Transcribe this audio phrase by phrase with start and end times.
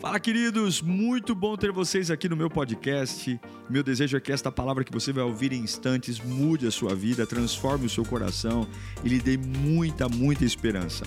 [0.00, 0.80] Fala, queridos!
[0.80, 3.40] Muito bom ter vocês aqui no meu podcast.
[3.68, 6.94] Meu desejo é que esta palavra que você vai ouvir em instantes mude a sua
[6.94, 8.64] vida, transforme o seu coração
[9.02, 11.04] e lhe dê muita, muita esperança.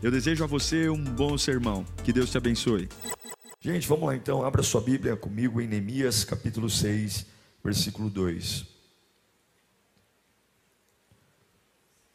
[0.00, 1.84] Eu desejo a você um bom sermão.
[2.04, 2.88] Que Deus te abençoe.
[3.60, 4.44] Gente, vamos lá então.
[4.44, 7.26] Abra sua Bíblia comigo em Neemias, capítulo 6,
[7.64, 8.64] versículo 2.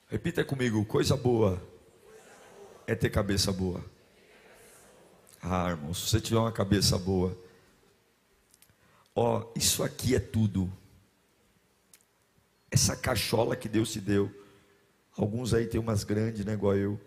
[0.07, 1.61] Repita comigo: coisa boa
[2.87, 3.92] é ter cabeça boa.
[5.45, 7.37] Ah, irmão, se você tiver uma cabeça boa,
[9.13, 10.71] ó, isso aqui é tudo.
[12.71, 14.33] Essa cachola que Deus te deu.
[15.17, 16.99] Alguns aí tem umas grandes, né, igual eu.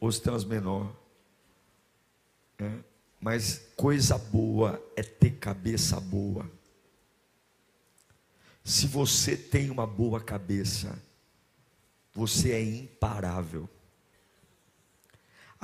[0.00, 0.92] Outros tem umas menor.
[2.58, 2.82] Né?
[3.20, 6.50] Mas coisa boa é ter cabeça boa.
[8.64, 11.00] Se você tem uma boa cabeça,
[12.12, 13.68] você é imparável.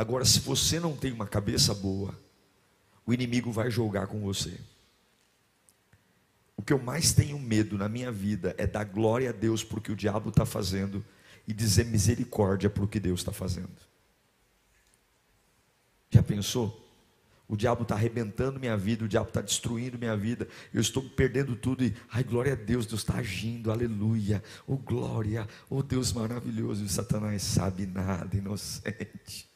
[0.00, 2.18] Agora, se você não tem uma cabeça boa,
[3.04, 4.58] o inimigo vai jogar com você.
[6.56, 9.78] O que eu mais tenho medo na minha vida é dar glória a Deus por
[9.78, 11.05] que o diabo está fazendo
[11.47, 13.77] e dizer misericórdia por que Deus está fazendo.
[16.08, 16.82] Já pensou?
[17.47, 21.55] O diabo está arrebentando minha vida, o diabo está destruindo minha vida, eu estou perdendo
[21.55, 26.82] tudo e, ai, glória a Deus, Deus está agindo, aleluia, oh glória, oh Deus maravilhoso,
[26.82, 29.50] e Satanás sabe nada, inocente.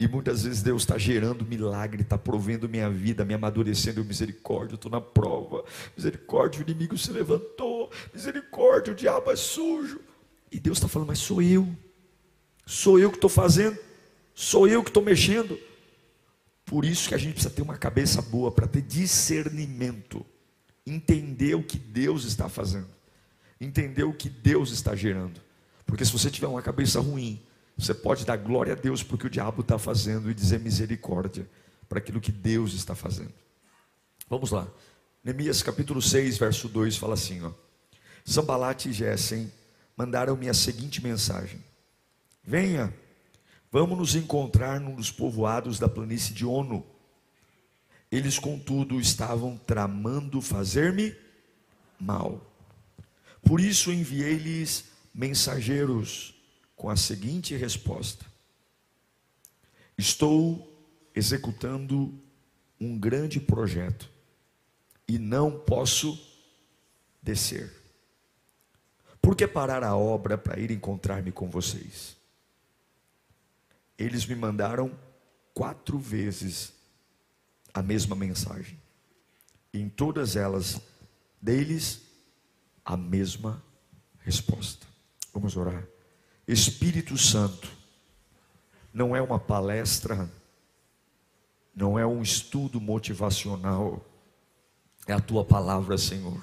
[0.00, 4.90] E muitas vezes Deus está gerando milagre, está provendo minha vida, me amadurecendo, misericórdia, estou
[4.90, 5.64] na prova,
[5.96, 10.00] misericórdia, o inimigo se levantou, misericórdia, o diabo é sujo.
[10.52, 11.68] E Deus está falando, mas sou eu,
[12.64, 13.76] sou eu que estou fazendo,
[14.34, 15.58] sou eu que estou mexendo.
[16.64, 20.24] Por isso que a gente precisa ter uma cabeça boa, para ter discernimento,
[20.86, 22.88] entender o que Deus está fazendo,
[23.60, 25.40] entender o que Deus está gerando.
[25.84, 27.42] Porque se você tiver uma cabeça ruim,
[27.78, 31.48] você pode dar glória a Deus porque o diabo está fazendo e dizer misericórdia
[31.88, 33.32] para aquilo que Deus está fazendo.
[34.28, 34.66] Vamos lá.
[35.22, 37.52] Neemias capítulo 6, verso 2 fala assim: ó.
[38.24, 39.52] Sambalate e Gessem
[39.96, 41.62] mandaram-me a seguinte mensagem:
[42.42, 42.92] Venha,
[43.70, 46.84] vamos nos encontrar num dos povoados da planície de Ono.
[48.10, 51.14] Eles, contudo, estavam tramando fazer-me
[52.00, 52.44] mal.
[53.42, 56.37] Por isso enviei-lhes mensageiros
[56.78, 58.24] com a seguinte resposta:
[59.98, 60.66] Estou
[61.14, 62.14] executando
[62.80, 64.08] um grande projeto
[65.06, 66.16] e não posso
[67.20, 67.74] descer.
[69.20, 72.16] Por que parar a obra para ir encontrar-me com vocês?
[73.98, 74.96] Eles me mandaram
[75.52, 76.72] quatro vezes
[77.74, 78.80] a mesma mensagem.
[79.74, 80.80] Em todas elas,
[81.42, 82.02] deles,
[82.84, 83.62] a mesma
[84.20, 84.86] resposta.
[85.34, 85.97] Vamos orar.
[86.48, 87.68] Espírito Santo
[88.92, 90.30] não é uma palestra,
[91.76, 94.02] não é um estudo motivacional,
[95.06, 96.42] é a tua palavra, Senhor.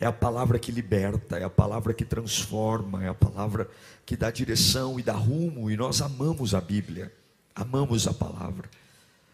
[0.00, 3.70] É a palavra que liberta, é a palavra que transforma, é a palavra
[4.04, 7.12] que dá direção e dá rumo, e nós amamos a Bíblia,
[7.54, 8.68] amamos a palavra.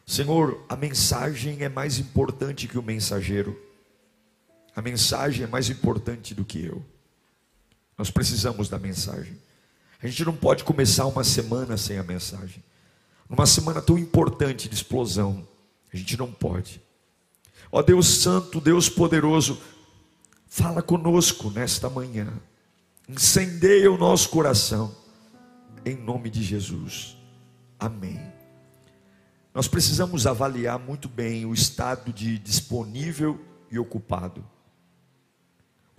[0.05, 3.57] Senhor, a mensagem é mais importante que o mensageiro,
[4.75, 6.85] a mensagem é mais importante do que eu.
[8.01, 9.37] Nós precisamos da mensagem.
[10.03, 12.65] A gente não pode começar uma semana sem a mensagem.
[13.29, 15.47] Numa semana tão importante de explosão,
[15.93, 16.81] a gente não pode.
[17.71, 19.61] Ó Deus Santo, Deus poderoso,
[20.49, 22.33] fala conosco nesta manhã.
[23.07, 24.97] Incendeia o nosso coração.
[25.85, 27.19] Em nome de Jesus.
[27.79, 28.19] Amém.
[29.53, 33.39] Nós precisamos avaliar muito bem o estado de disponível
[33.71, 34.43] e ocupado.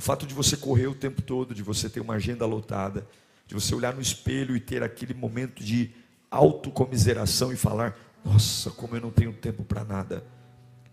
[0.02, 3.08] O fato de você correr o tempo todo, de você ter uma agenda lotada,
[3.46, 5.92] de você olhar no espelho e ter aquele momento de
[6.32, 7.96] autocomiseração e falar:
[8.26, 10.26] Nossa, como eu não tenho tempo para nada.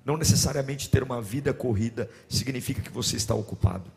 [0.05, 3.91] Não necessariamente ter uma vida corrida significa que você está ocupado.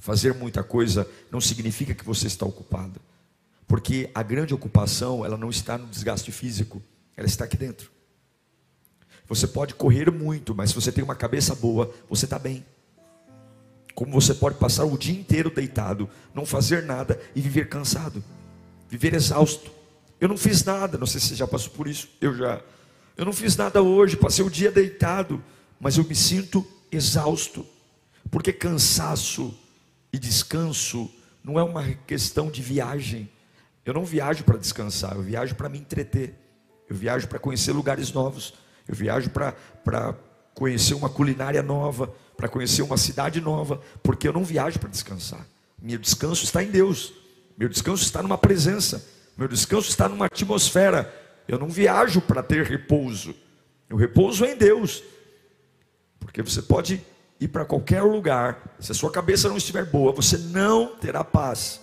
[0.00, 3.00] Fazer muita coisa não significa que você está ocupado.
[3.68, 6.82] Porque a grande ocupação, ela não está no desgaste físico,
[7.16, 7.88] ela está aqui dentro.
[9.28, 12.64] Você pode correr muito, mas se você tem uma cabeça boa, você está bem.
[13.98, 18.22] Como você pode passar o dia inteiro deitado, não fazer nada e viver cansado,
[18.88, 19.72] viver exausto.
[20.20, 22.62] Eu não fiz nada, não sei se você já passou por isso, eu já.
[23.16, 25.42] Eu não fiz nada hoje, passei o dia deitado,
[25.80, 27.66] mas eu me sinto exausto,
[28.30, 29.52] porque cansaço
[30.12, 31.10] e descanso
[31.42, 33.28] não é uma questão de viagem.
[33.84, 36.36] Eu não viajo para descansar, eu viajo para me entreter,
[36.88, 38.54] eu viajo para conhecer lugares novos,
[38.86, 40.14] eu viajo para
[40.54, 45.44] conhecer uma culinária nova, para conhecer uma cidade nova, porque eu não viajo para descansar.
[45.82, 47.12] Meu descanso está em Deus.
[47.58, 49.04] Meu descanso está numa presença.
[49.36, 51.12] Meu descanso está numa atmosfera.
[51.48, 53.34] Eu não viajo para ter repouso.
[53.90, 55.02] O repouso é em Deus.
[56.20, 57.04] Porque você pode
[57.40, 61.80] ir para qualquer lugar, se a sua cabeça não estiver boa, você não terá paz.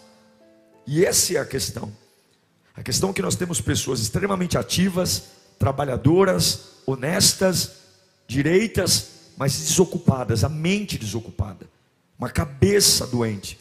[0.88, 1.92] E essa é a questão.
[2.74, 5.24] A questão é que nós temos pessoas extremamente ativas,
[5.60, 7.72] trabalhadoras, honestas,
[8.26, 11.68] direitas, mas desocupadas, a mente desocupada,
[12.18, 13.60] uma cabeça doente,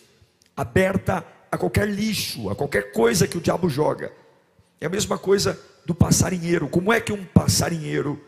[0.56, 4.12] aberta a qualquer lixo, a qualquer coisa que o diabo joga.
[4.80, 6.68] É a mesma coisa do passarinheiro.
[6.68, 8.20] Como é que um passarinheiro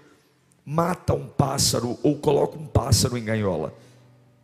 [0.65, 3.75] mata um pássaro ou coloca um pássaro em ganhola?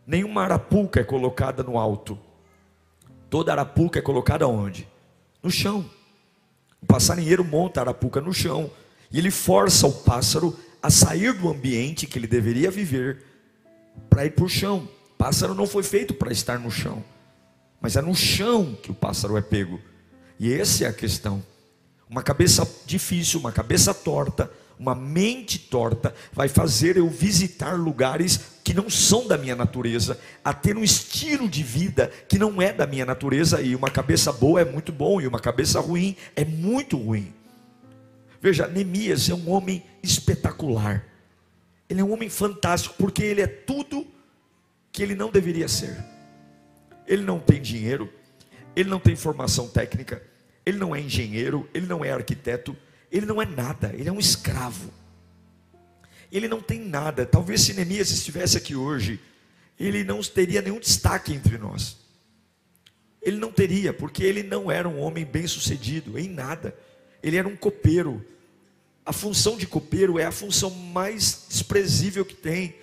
[0.06, 2.18] Nenhuma arapuca é colocada no alto.
[3.30, 4.88] Toda arapuca é colocada onde?
[5.42, 5.88] No chão.
[6.80, 8.70] O passarinheiro monta a arapuca no chão
[9.10, 13.24] e ele força o pássaro a sair do ambiente que ele deveria viver
[14.10, 14.88] para ir para o chão.
[15.16, 17.04] Pássaro não foi feito para estar no chão,
[17.80, 19.80] mas é no chão que o pássaro é pego.
[20.38, 21.42] E essa é a questão.
[22.10, 28.74] Uma cabeça difícil, uma cabeça torta, uma mente torta, vai fazer eu visitar lugares que
[28.74, 32.86] não são da minha natureza, a ter um estilo de vida que não é da
[32.86, 36.96] minha natureza, e uma cabeça boa é muito bom, e uma cabeça ruim é muito
[36.96, 37.32] ruim.
[38.42, 41.06] Veja, Neemias é um homem espetacular.
[41.88, 44.04] Ele é um homem fantástico, porque ele é tudo
[44.90, 45.96] que ele não deveria ser.
[47.06, 48.12] Ele não tem dinheiro,
[48.74, 50.20] ele não tem formação técnica,
[50.66, 52.76] ele não é engenheiro, ele não é arquiteto,
[53.12, 54.90] ele não é nada, ele é um escravo.
[56.32, 57.24] Ele não tem nada.
[57.24, 59.20] Talvez se Neemias estivesse aqui hoje,
[59.78, 61.96] ele não teria nenhum destaque entre nós.
[63.22, 66.76] Ele não teria, porque ele não era um homem bem sucedido em nada.
[67.22, 68.24] Ele era um copeiro.
[69.04, 72.74] A função de copeiro é a função mais desprezível que tem,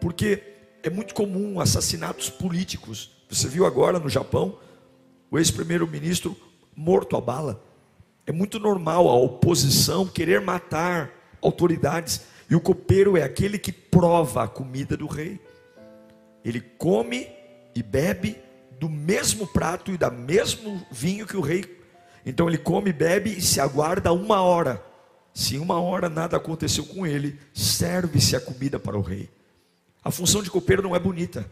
[0.00, 0.42] porque
[0.82, 3.10] é muito comum assassinatos políticos.
[3.28, 4.58] Você viu agora no Japão
[5.30, 6.36] o ex-primeiro-ministro
[6.74, 7.62] morto a bala.
[8.26, 11.10] É muito normal a oposição querer matar
[11.42, 15.40] autoridades, e o copeiro é aquele que prova a comida do rei.
[16.44, 17.28] Ele come
[17.74, 18.36] e bebe
[18.78, 21.80] do mesmo prato e da mesmo vinho que o rei
[22.24, 24.82] então ele come, bebe e se aguarda uma hora.
[25.40, 29.26] Se em uma hora nada aconteceu com ele, serve-se a comida para o rei.
[30.04, 31.50] A função de copeiro não é bonita.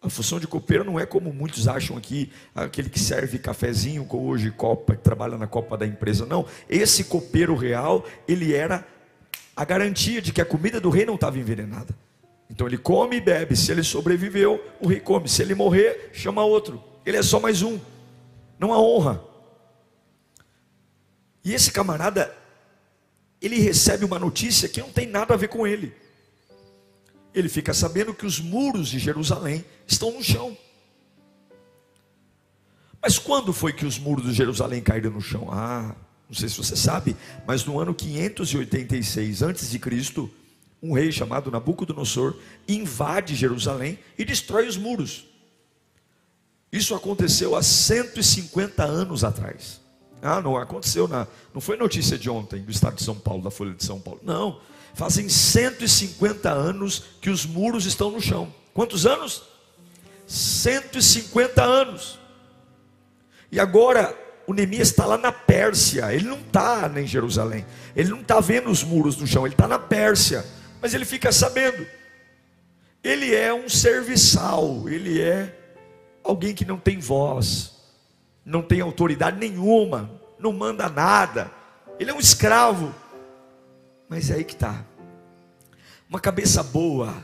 [0.00, 4.28] A função de copeiro não é como muitos acham aqui, aquele que serve cafezinho com
[4.28, 6.24] hoje copa, que trabalha na copa da empresa.
[6.24, 8.86] Não, esse copeiro real, ele era
[9.56, 11.92] a garantia de que a comida do rei não estava envenenada.
[12.48, 13.56] Então ele come e bebe.
[13.56, 15.28] Se ele sobreviveu, o rei come.
[15.28, 16.80] Se ele morrer, chama outro.
[17.04, 17.76] Ele é só mais um.
[18.56, 19.20] Não há honra.
[21.44, 22.38] E esse camarada,
[23.40, 25.94] ele recebe uma notícia que não tem nada a ver com ele.
[27.34, 30.56] Ele fica sabendo que os muros de Jerusalém estão no chão.
[33.00, 35.48] Mas quando foi que os muros de Jerusalém caíram no chão?
[35.50, 35.94] Ah,
[36.28, 37.16] não sei se você sabe,
[37.46, 39.80] mas no ano 586 a.C.,
[40.82, 45.26] um rei chamado Nabucodonosor invade Jerusalém e destrói os muros.
[46.72, 49.79] Isso aconteceu há 150 anos atrás.
[50.22, 53.50] Ah, não aconteceu, na, não foi notícia de ontem do estado de São Paulo, da
[53.50, 54.20] Folha de São Paulo.
[54.22, 54.60] Não,
[54.94, 58.52] fazem 150 anos que os muros estão no chão.
[58.74, 59.42] Quantos anos?
[60.26, 62.18] 150 anos.
[63.50, 67.64] E agora o Neemias está lá na Pérsia, ele não está em Jerusalém,
[67.94, 70.44] ele não está vendo os muros no chão, ele está na Pérsia,
[70.80, 71.86] mas ele fica sabendo.
[73.02, 75.56] Ele é um serviçal, ele é
[76.22, 77.79] alguém que não tem voz,
[78.50, 81.50] não tem autoridade nenhuma, não manda nada,
[82.00, 82.92] ele é um escravo.
[84.08, 84.84] Mas é aí que está.
[86.08, 87.14] Uma cabeça boa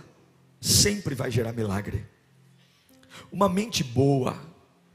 [0.60, 2.06] sempre vai gerar milagre.
[3.32, 4.36] Uma mente boa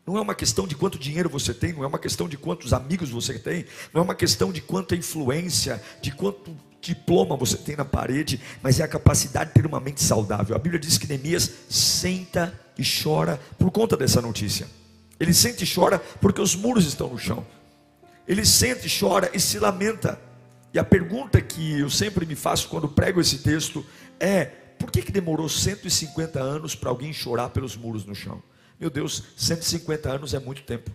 [0.07, 2.73] não é uma questão de quanto dinheiro você tem, não é uma questão de quantos
[2.73, 7.75] amigos você tem, não é uma questão de quanta influência, de quanto diploma você tem
[7.75, 10.55] na parede, mas é a capacidade de ter uma mente saudável.
[10.55, 14.67] A Bíblia diz que Neemias senta e chora por conta dessa notícia.
[15.21, 17.45] Ele sente e chora porque os muros estão no chão.
[18.27, 20.19] Ele sente, chora e se lamenta.
[20.73, 23.85] E a pergunta que eu sempre me faço quando prego esse texto
[24.19, 24.45] é:
[24.79, 28.41] por que, que demorou 150 anos para alguém chorar pelos muros no chão?
[28.79, 30.89] Meu Deus, 150 anos é muito tempo.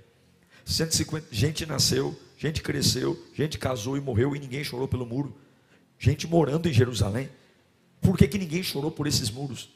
[0.65, 5.37] 150, gente nasceu, gente cresceu, gente casou e morreu e ninguém chorou pelo muro.
[6.01, 7.29] Gente morando em Jerusalém.
[8.01, 9.71] Por que, que ninguém chorou por esses muros?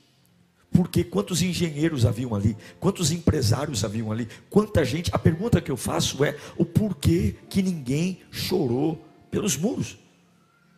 [0.73, 2.57] Porque quantos engenheiros haviam ali?
[2.79, 4.29] Quantos empresários haviam ali?
[4.49, 5.11] Quanta gente?
[5.13, 9.99] A pergunta que eu faço é: o porquê que ninguém chorou pelos muros?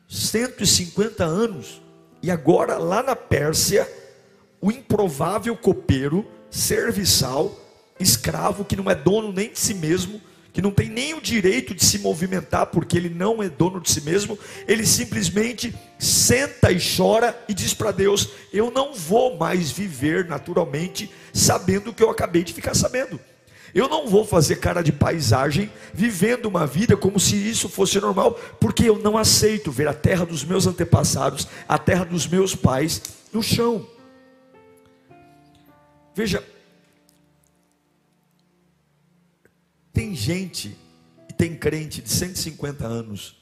[0.08, 1.82] 150 anos.
[2.22, 3.90] E agora, lá na Pérsia,
[4.60, 7.58] o improvável copeiro, serviçal,
[7.98, 10.20] escravo, que não é dono nem de si mesmo,
[10.52, 13.90] que não tem nem o direito de se movimentar, porque ele não é dono de
[13.90, 19.70] si mesmo, ele simplesmente senta e chora e diz para Deus: Eu não vou mais
[19.70, 23.18] viver naturalmente sabendo o que eu acabei de ficar sabendo.
[23.74, 28.38] Eu não vou fazer cara de paisagem vivendo uma vida como se isso fosse normal,
[28.60, 33.00] porque eu não aceito ver a terra dos meus antepassados, a terra dos meus pais
[33.32, 33.86] no chão.
[36.14, 36.44] Veja,
[39.92, 40.76] tem gente
[41.28, 43.36] e tem crente de 150 anos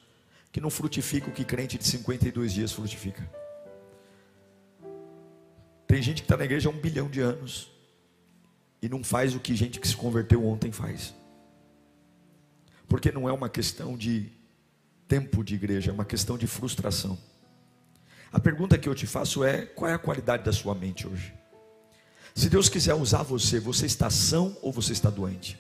[0.51, 3.29] que não frutifica o que crente de 52 dias frutifica.
[5.87, 7.71] Tem gente que está na igreja há um bilhão de anos
[8.83, 11.15] e não faz o que gente que se converteu ontem faz.
[12.89, 14.33] Porque não é uma questão de
[15.07, 17.19] tempo de igreja, é uma questão de frustração.
[18.33, 21.33] A pergunta que eu te faço é: qual é a qualidade da sua mente hoje?
[22.35, 25.59] Se Deus quiser usar você, você está são ou você está doente?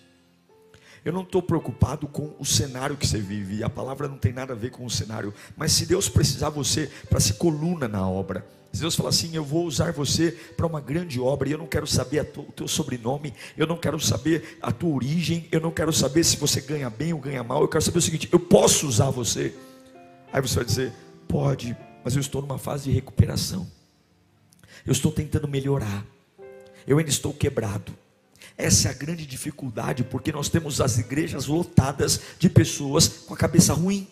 [1.04, 4.52] Eu não estou preocupado com o cenário que você vive, a palavra não tem nada
[4.52, 8.46] a ver com o cenário, mas se Deus precisar você para ser coluna na obra,
[8.72, 11.66] se Deus falar assim, eu vou usar você para uma grande obra, e eu não
[11.66, 15.92] quero saber o teu sobrenome, eu não quero saber a tua origem, eu não quero
[15.92, 18.86] saber se você ganha bem ou ganha mal, eu quero saber o seguinte: eu posso
[18.86, 19.54] usar você?
[20.32, 20.92] Aí você vai dizer,
[21.26, 23.66] pode, mas eu estou numa fase de recuperação,
[24.86, 26.04] eu estou tentando melhorar
[26.86, 27.92] eu ainda estou quebrado.
[28.60, 33.36] Essa é a grande dificuldade, porque nós temos as igrejas lotadas de pessoas com a
[33.36, 34.06] cabeça ruim,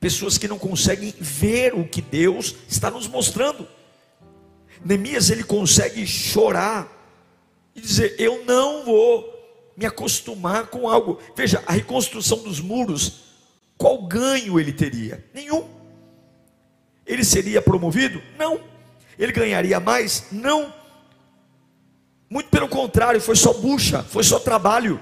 [0.00, 3.68] pessoas que não conseguem ver o que Deus está nos mostrando.
[4.84, 6.88] Neemias ele consegue chorar
[7.74, 9.32] e dizer: Eu não vou
[9.76, 11.20] me acostumar com algo.
[11.36, 13.22] Veja, a reconstrução dos muros,
[13.76, 15.24] qual ganho ele teria?
[15.32, 15.68] Nenhum.
[17.06, 18.22] Ele seria promovido?
[18.38, 18.60] Não.
[19.18, 20.26] Ele ganharia mais?
[20.32, 20.72] Não.
[22.32, 24.98] Muito pelo contrário, foi só bucha, foi só trabalho.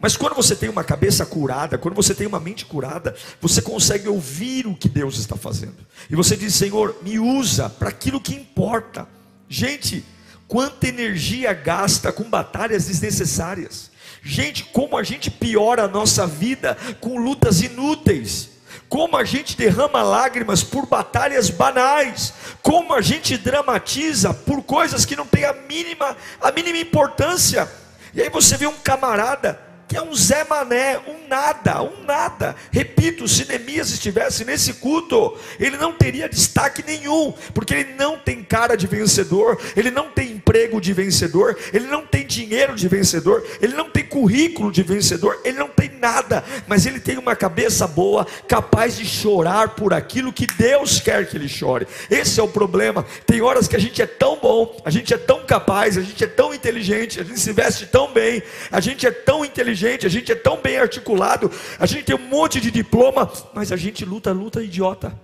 [0.00, 4.08] Mas quando você tem uma cabeça curada, quando você tem uma mente curada, você consegue
[4.08, 5.78] ouvir o que Deus está fazendo.
[6.08, 9.08] E você diz: Senhor, me usa para aquilo que importa.
[9.48, 10.04] Gente,
[10.46, 13.90] quanta energia gasta com batalhas desnecessárias.
[14.22, 18.48] Gente, como a gente piora a nossa vida com lutas inúteis
[18.90, 25.14] como a gente derrama lágrimas por batalhas banais, como a gente dramatiza por coisas que
[25.14, 27.70] não têm a mínima, a mínima importância.
[28.12, 32.54] E aí você vê um camarada que é um Zé Mané, um nada, um nada.
[32.70, 38.40] Repito, se Neemias estivesse nesse culto, ele não teria destaque nenhum, porque ele não tem
[38.40, 43.44] cara de vencedor, ele não tem emprego de vencedor, ele não tem dinheiro de vencedor,
[43.60, 47.84] ele não tem currículo de vencedor, ele não tem nada, mas ele tem uma cabeça
[47.88, 51.88] boa, capaz de chorar por aquilo que Deus quer que ele chore.
[52.08, 53.04] Esse é o problema.
[53.26, 56.22] Tem horas que a gente é tão bom, a gente é tão capaz, a gente
[56.22, 60.06] é tão inteligente, a gente se veste tão bem, a gente é tão inteligente inteligente,
[60.06, 63.76] a gente é tão bem articulado, a gente tem um monte de diploma, mas a
[63.76, 65.18] gente luta, luta idiota.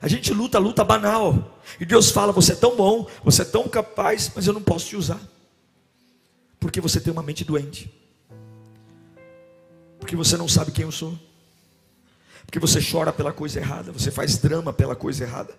[0.00, 1.60] A gente luta, luta banal.
[1.78, 4.86] E Deus fala: Você é tão bom, você é tão capaz, mas eu não posso
[4.86, 5.20] te usar.
[6.58, 7.92] Porque você tem uma mente doente.
[9.98, 11.18] Porque você não sabe quem eu sou.
[12.46, 15.54] Porque você chora pela coisa errada, você faz drama pela coisa errada.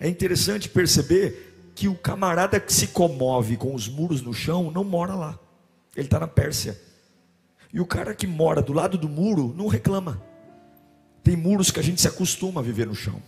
[0.00, 4.82] É interessante perceber que o camarada que se comove com os muros no chão não
[4.82, 5.38] mora lá.
[5.96, 6.80] Ele está na Pérsia.
[7.72, 10.22] E o cara que mora do lado do muro não reclama.
[11.22, 13.22] Tem muros que a gente se acostuma a viver no chão.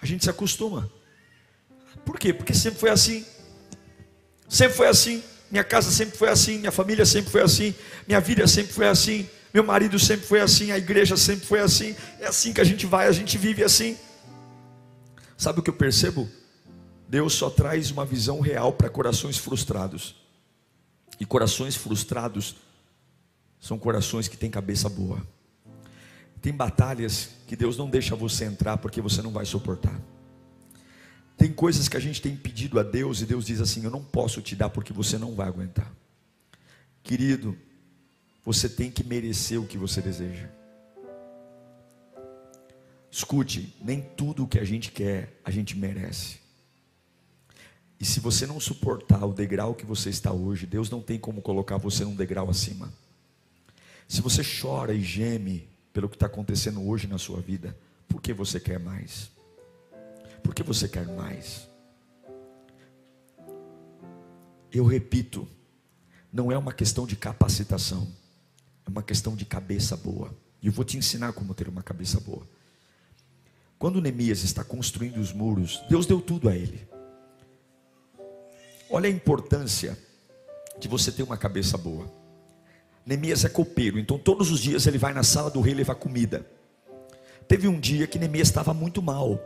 [0.00, 0.90] A gente se acostuma.
[2.04, 2.32] Por quê?
[2.32, 3.24] Porque sempre foi assim.
[4.48, 5.22] Sempre foi assim.
[5.50, 6.58] Minha casa sempre foi assim.
[6.58, 7.74] Minha família sempre foi assim.
[8.06, 9.28] Minha vida sempre foi assim.
[9.54, 10.72] Meu marido sempre foi assim.
[10.72, 11.94] A igreja sempre foi assim.
[12.20, 13.96] É assim que a gente vai, a gente vive assim.
[15.36, 16.28] Sabe o que eu percebo?
[17.08, 20.25] Deus só traz uma visão real para corações frustrados.
[21.18, 22.56] E corações frustrados
[23.60, 25.26] são corações que têm cabeça boa.
[26.40, 29.98] Tem batalhas que Deus não deixa você entrar porque você não vai suportar.
[31.36, 34.02] Tem coisas que a gente tem pedido a Deus e Deus diz assim: Eu não
[34.02, 35.92] posso te dar porque você não vai aguentar.
[37.02, 37.56] Querido,
[38.44, 40.48] você tem que merecer o que você deseja.
[43.10, 46.45] Escute, nem tudo o que a gente quer a gente merece.
[47.98, 51.40] E se você não suportar o degrau que você está hoje, Deus não tem como
[51.40, 52.92] colocar você num degrau acima.
[54.06, 57.76] Se você chora e geme pelo que está acontecendo hoje na sua vida,
[58.06, 59.30] por que você quer mais?
[60.42, 61.68] Por que você quer mais?
[64.70, 65.48] Eu repito,
[66.32, 68.06] não é uma questão de capacitação,
[68.86, 70.34] é uma questão de cabeça boa.
[70.62, 72.46] E eu vou te ensinar como ter uma cabeça boa.
[73.78, 76.86] Quando Neemias está construindo os muros, Deus deu tudo a ele.
[78.88, 79.98] Olha a importância
[80.78, 82.10] de você ter uma cabeça boa.
[83.04, 86.44] Neemias é copeiro, então todos os dias ele vai na sala do rei levar comida.
[87.46, 89.40] Teve um dia que Neemias estava muito mal.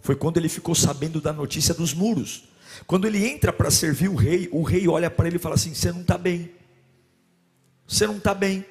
[0.00, 2.44] Foi quando ele ficou sabendo da notícia dos muros.
[2.86, 5.74] Quando ele entra para servir o rei, o rei olha para ele e fala assim:
[5.74, 6.50] Você não está bem.
[7.86, 8.64] Você não está bem.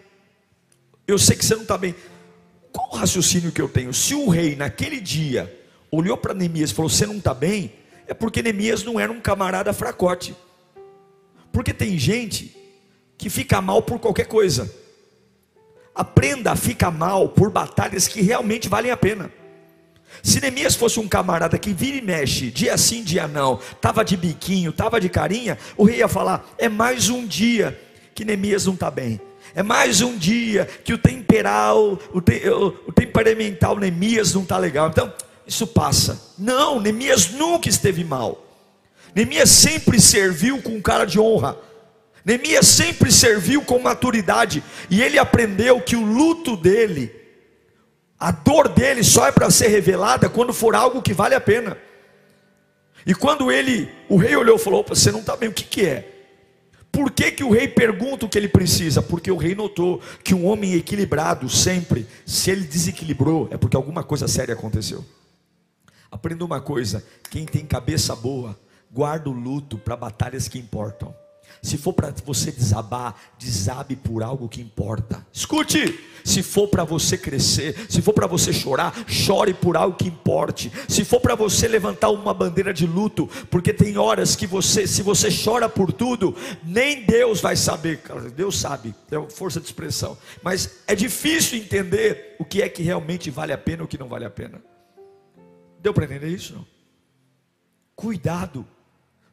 [1.05, 1.95] Eu sei que você não está bem.
[2.71, 3.93] Qual o raciocínio que eu tenho?
[3.93, 5.53] Se o rei naquele dia
[5.91, 7.73] olhou para Neemias e falou: Você não está bem,
[8.07, 10.35] é porque Neemias não era um camarada fracote.
[11.51, 12.55] Porque tem gente
[13.17, 14.73] que fica mal por qualquer coisa.
[15.93, 19.31] Aprenda a ficar mal por batalhas que realmente valem a pena.
[20.23, 24.15] Se Neemias fosse um camarada que vira e mexe, dia sim, dia não, estava de
[24.15, 27.79] biquinho, estava de carinha, o rei ia falar: é mais um dia
[28.15, 29.19] que Neemias não está bem.
[29.53, 34.57] É mais um dia que o temperal, o, te, o, o temperamental Neemias não está
[34.57, 34.89] legal.
[34.89, 35.11] Então,
[35.47, 36.33] isso passa.
[36.37, 38.43] Não, Neemias nunca esteve mal.
[39.15, 41.57] Neemias sempre serviu com cara de honra.
[42.25, 44.61] Neemias sempre serviu com maturidade.
[44.89, 47.11] E ele aprendeu que o luto dele,
[48.19, 51.77] a dor dele só é para ser revelada quando for algo que vale a pena.
[53.05, 55.85] E quando ele, o rei olhou e falou: Você não está bem, o que, que
[55.85, 56.13] é?
[56.91, 59.01] Por que, que o rei pergunta o que ele precisa?
[59.01, 64.03] Porque o rei notou que um homem equilibrado, sempre, se ele desequilibrou, é porque alguma
[64.03, 65.05] coisa séria aconteceu.
[66.11, 68.57] Aprenda uma coisa: quem tem cabeça boa,
[68.91, 71.13] guarda o luto para batalhas que importam.
[71.61, 75.25] Se for para você desabar, desabe por algo que importa.
[75.33, 80.07] Escute, se for para você crescer, se for para você chorar, chore por algo que
[80.07, 80.71] importe.
[80.87, 85.01] Se for para você levantar uma bandeira de luto, porque tem horas que você, se
[85.01, 88.01] você chora por tudo, nem Deus vai saber.
[88.35, 90.17] Deus sabe, é força de expressão.
[90.43, 93.97] Mas é difícil entender o que é que realmente vale a pena e o que
[93.97, 94.61] não vale a pena.
[95.87, 96.53] Deu para entender isso?
[96.53, 96.65] Não?
[97.95, 98.67] Cuidado.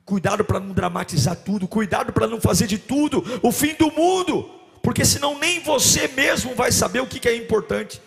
[0.05, 1.67] Cuidado para não dramatizar tudo.
[1.67, 4.49] Cuidado para não fazer de tudo o fim do mundo.
[4.81, 8.01] Porque senão nem você mesmo vai saber o que é importante.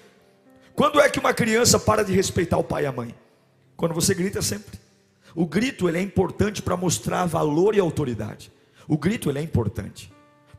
[0.74, 3.13] Quando é que uma criança para de respeitar o pai e a mãe?
[3.75, 4.80] Quando você grita sempre.
[5.36, 8.50] O grito ele é importante para mostrar valor e autoridade.
[8.88, 10.10] O grito ele é importante.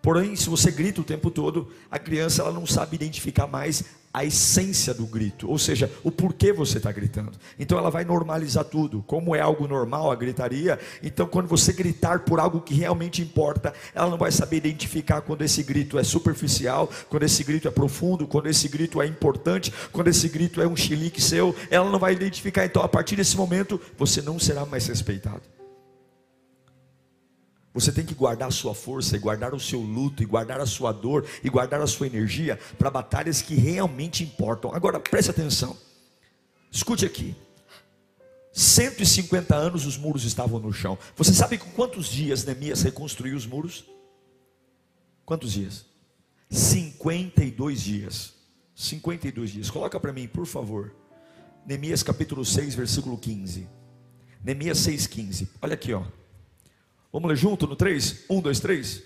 [0.08, 4.24] Porém, se você grita o tempo todo, a criança ela não sabe identificar mais a
[4.24, 7.32] essência do grito, ou seja, o porquê você está gritando.
[7.58, 10.78] Então ela vai normalizar tudo, como é algo normal a gritaria.
[11.02, 15.42] Então, quando você gritar por algo que realmente importa, ela não vai saber identificar quando
[15.42, 20.08] esse grito é superficial, quando esse grito é profundo, quando esse grito é importante, quando
[20.08, 21.54] esse grito é um chilique seu.
[21.70, 22.64] Ela não vai identificar.
[22.64, 25.57] Então, a partir desse momento, você não será mais respeitado.
[27.74, 30.66] Você tem que guardar a sua força, e guardar o seu luto, e guardar a
[30.66, 34.72] sua dor, e guardar a sua energia para batalhas que realmente importam.
[34.74, 35.76] Agora preste atenção,
[36.70, 37.36] escute aqui.
[38.52, 40.98] 150 anos os muros estavam no chão.
[41.16, 43.84] Você sabe com quantos dias Neemias reconstruiu os muros?
[45.24, 45.84] Quantos dias?
[46.50, 48.34] 52 dias.
[48.74, 49.70] 52 dias.
[49.70, 50.94] Coloca para mim, por favor.
[51.66, 53.68] Neemias capítulo 6, versículo 15.
[54.42, 55.48] Neemias 6,15.
[55.60, 56.02] Olha aqui, ó.
[57.12, 58.24] Vamos ler junto no 3?
[58.28, 59.02] 1, 2, 3.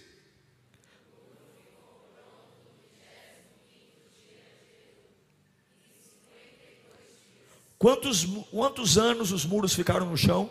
[7.79, 10.49] Quantos, quantos anos os muros ficaram no chão?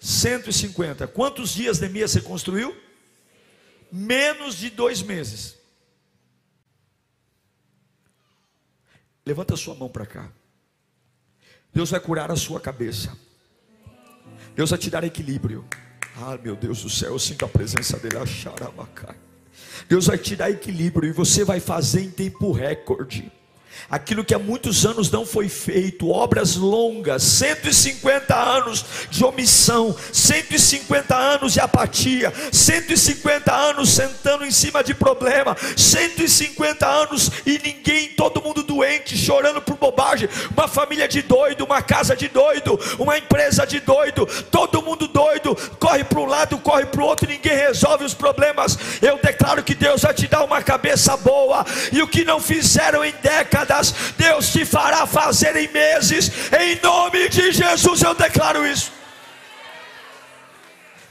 [0.00, 1.06] 150.
[1.08, 2.74] Quantos dias Neemias se construiu?
[3.92, 5.58] Menos de dois meses.
[9.24, 10.32] Levanta a sua mão para cá.
[11.72, 13.16] Deus vai curar a sua cabeça.
[14.54, 15.66] Deus vai te dar equilíbrio.
[16.16, 18.16] Ah, meu Deus do céu, eu sinto a presença dele.
[19.88, 23.30] Deus vai te dar equilíbrio e você vai fazer em tempo recorde
[23.90, 31.14] aquilo que há muitos anos não foi feito, obras longas, 150 anos de omissão, 150
[31.14, 38.42] anos de apatia, 150 anos sentando em cima de problema, 150 anos e ninguém, todo
[38.42, 43.66] mundo doente, chorando por bobagem, uma família de doido, uma casa de doido, uma empresa
[43.66, 48.04] de doido, todo mundo doido, corre para um lado, corre para o outro, ninguém resolve
[48.04, 48.78] os problemas.
[49.02, 53.04] Eu declaro que Deus vai te dar uma cabeça boa, e o que não fizeram
[53.04, 53.63] em décadas
[54.16, 58.92] Deus te fará fazer em meses, em nome de Jesus eu declaro isso.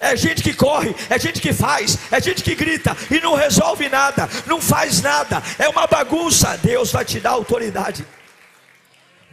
[0.03, 3.87] É gente que corre, é gente que faz, é gente que grita e não resolve
[3.87, 6.57] nada, não faz nada, é uma bagunça.
[6.57, 8.05] Deus vai te dar autoridade.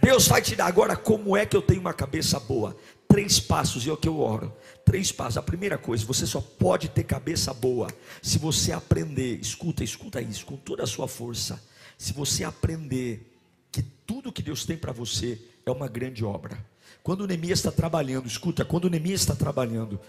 [0.00, 2.76] Deus vai te dar agora como é que eu tenho uma cabeça boa.
[3.08, 4.56] Três passos, e é o que eu oro.
[4.84, 5.36] Três passos.
[5.36, 7.88] A primeira coisa, você só pode ter cabeça boa
[8.22, 9.40] se você aprender.
[9.40, 11.60] Escuta, escuta isso com toda a sua força
[12.00, 13.30] se você aprender
[13.70, 16.56] que tudo que Deus tem para você é uma grande obra.
[17.02, 20.00] Quando Neemias está trabalhando, escuta, quando Neemias está trabalhando,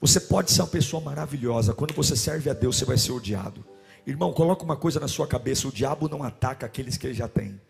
[0.00, 3.64] você pode ser uma pessoa maravilhosa, quando você serve a Deus, você vai ser odiado.
[4.04, 7.28] Irmão, coloca uma coisa na sua cabeça: o diabo não ataca aqueles que ele já
[7.28, 7.60] tem,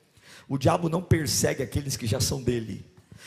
[0.48, 2.83] o diabo não persegue aqueles que já são dele.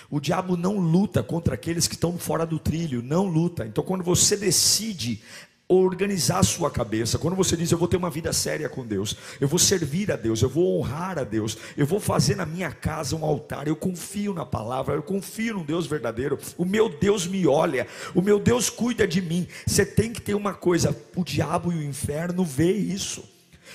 [0.10, 3.68] O diabo não luta contra aqueles que estão fora do trilho, não luta.
[3.68, 5.22] Então, quando você decide
[5.70, 7.18] organizar a sua cabeça.
[7.18, 10.16] Quando você diz eu vou ter uma vida séria com Deus, eu vou servir a
[10.16, 13.76] Deus, eu vou honrar a Deus, eu vou fazer na minha casa um altar, eu
[13.76, 16.40] confio na palavra, eu confio no Deus verdadeiro.
[16.58, 19.48] O meu Deus me olha, o meu Deus cuida de mim.
[19.66, 23.24] Você tem que ter uma coisa, o diabo e o inferno vê isso.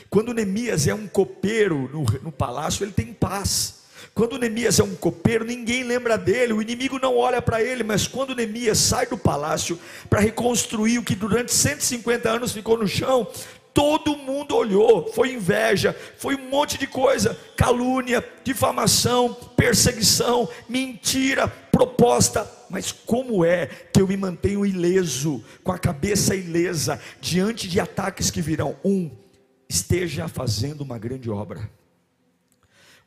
[0.08, 3.81] Quando Neemias é um copeiro no, no palácio, ele tem paz.
[4.14, 8.06] Quando Neemias é um copeiro, ninguém lembra dele, o inimigo não olha para ele, mas
[8.06, 9.78] quando Neemias sai do palácio
[10.10, 13.26] para reconstruir o que durante 150 anos ficou no chão,
[13.72, 22.50] todo mundo olhou, foi inveja, foi um monte de coisa, calúnia, difamação, perseguição, mentira, proposta.
[22.68, 28.30] Mas como é que eu me mantenho ileso, com a cabeça ilesa, diante de ataques
[28.30, 28.76] que virão?
[28.84, 29.10] Um,
[29.68, 31.68] esteja fazendo uma grande obra.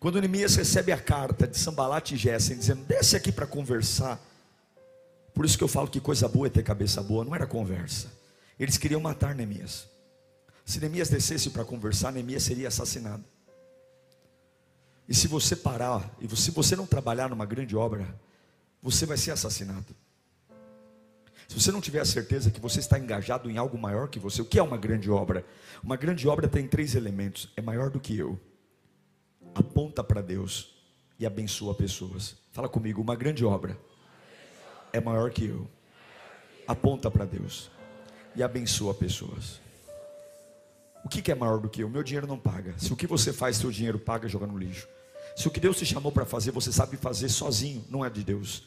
[0.05, 4.19] Quando Neemias recebe a carta de Sambalat e Gessen dizendo: "Desce aqui para conversar".
[5.33, 8.13] Por isso que eu falo que coisa boa é ter cabeça boa, não era conversa.
[8.59, 9.87] Eles queriam matar Neemias.
[10.63, 13.25] Se Neemias descesse para conversar, Neemias seria assassinado.
[15.09, 18.07] E se você parar, e se você não trabalhar numa grande obra,
[18.83, 19.95] você vai ser assassinado.
[21.47, 24.39] Se você não tiver a certeza que você está engajado em algo maior que você,
[24.39, 25.43] o que é uma grande obra?
[25.83, 28.39] Uma grande obra tem três elementos: é maior do que eu,
[29.55, 30.75] aponta para Deus
[31.17, 32.35] e abençoa pessoas.
[32.51, 33.77] Fala comigo, uma grande obra
[34.91, 35.67] é maior que eu.
[36.67, 37.71] Aponta para Deus
[38.35, 39.61] e abençoa pessoas.
[41.03, 41.89] O que, é maior do que eu?
[41.89, 42.73] Meu dinheiro não paga.
[42.77, 44.87] Se o que você faz, seu dinheiro paga, joga no lixo.
[45.35, 48.23] Se o que Deus te chamou para fazer, você sabe fazer sozinho, não é de
[48.23, 48.63] Deus.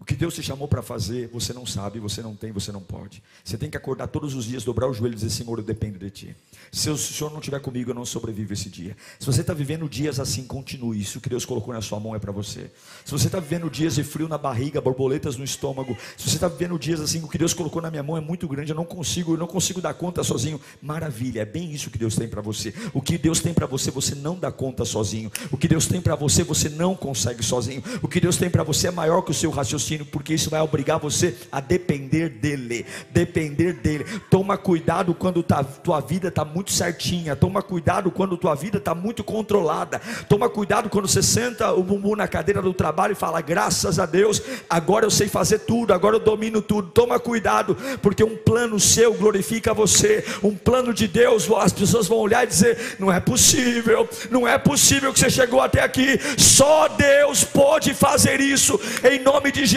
[0.00, 2.80] O que Deus te chamou para fazer, você não sabe, você não tem, você não
[2.80, 3.22] pode.
[3.42, 5.98] Você tem que acordar todos os dias, dobrar o joelho e dizer: Senhor, eu dependo
[5.98, 6.36] de Ti.
[6.70, 8.96] Se o Senhor não estiver comigo, eu não sobrevivo esse dia.
[9.18, 11.00] Se você está vivendo dias assim, continue.
[11.00, 12.70] Isso que Deus colocou na sua mão é para você.
[13.04, 16.48] Se você está vivendo dias de frio na barriga, borboletas no estômago, se você está
[16.48, 18.84] vivendo dias assim, o que Deus colocou na minha mão é muito grande, eu não
[18.84, 20.60] consigo, eu não consigo dar conta sozinho.
[20.82, 22.74] Maravilha, é bem isso que Deus tem para você.
[22.92, 25.30] O que Deus tem para você, você não dá conta sozinho.
[25.50, 27.82] O que Deus tem para você, você não consegue sozinho.
[28.02, 30.60] O que Deus tem para você é maior que o seu raciocínio, porque isso vai
[30.60, 34.04] obrigar você a depender dele, depender dele.
[34.30, 37.36] Toma cuidado quando tá, tua vida está muito certinha.
[37.36, 40.00] Toma cuidado quando tua vida está muito controlada.
[40.28, 44.06] Toma cuidado quando você senta o bumbum na cadeira do trabalho e fala: graças a
[44.06, 46.90] Deus, agora eu sei fazer tudo, agora eu domino tudo.
[46.90, 50.24] Toma cuidado, porque um plano seu glorifica você.
[50.42, 54.56] Um plano de Deus, as pessoas vão olhar e dizer: não é possível, não é
[54.56, 56.18] possível que você chegou até aqui.
[56.38, 58.80] Só Deus pode fazer isso.
[59.02, 59.73] Em nome de Jesus,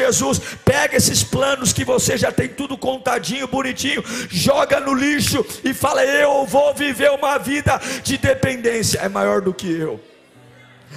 [0.64, 6.04] Pega esses planos que você já tem tudo contadinho, bonitinho, joga no lixo e fala:
[6.04, 9.00] Eu vou viver uma vida de dependência.
[9.00, 10.00] É maior do que eu.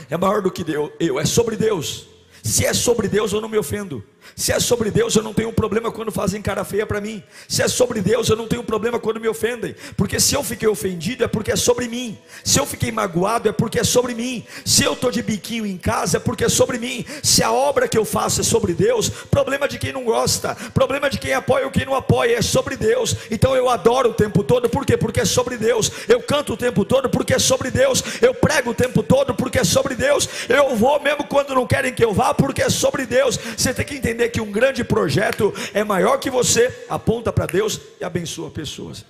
[0.08, 0.92] É maior do que eu.
[1.18, 2.06] É sobre Deus.
[2.42, 4.04] Se é sobre Deus, eu não me ofendo.
[4.36, 7.22] Se é sobre Deus, eu não tenho problema quando fazem cara feia para mim.
[7.48, 9.74] Se é sobre Deus, eu não tenho problema quando me ofendem.
[9.96, 12.18] Porque se eu fiquei ofendido, é porque é sobre mim.
[12.44, 14.44] Se eu fiquei magoado, é porque é sobre mim.
[14.64, 17.04] Se eu estou de biquinho em casa, é porque é sobre mim.
[17.22, 21.08] Se a obra que eu faço é sobre Deus, problema de quem não gosta, problema
[21.10, 23.16] de quem apoia ou quem não apoia, é sobre Deus.
[23.30, 24.96] Então eu adoro o tempo todo, por quê?
[24.96, 25.90] Porque é sobre Deus.
[26.08, 28.02] Eu canto o tempo todo, porque é sobre Deus.
[28.20, 30.28] Eu prego o tempo todo, porque é sobre Deus.
[30.48, 33.38] Eu vou mesmo quando não querem que eu vá, porque é sobre Deus.
[33.56, 37.46] Você tem que entender entender que um grande projeto é maior que você, aponta para
[37.46, 39.04] Deus e abençoa pessoas.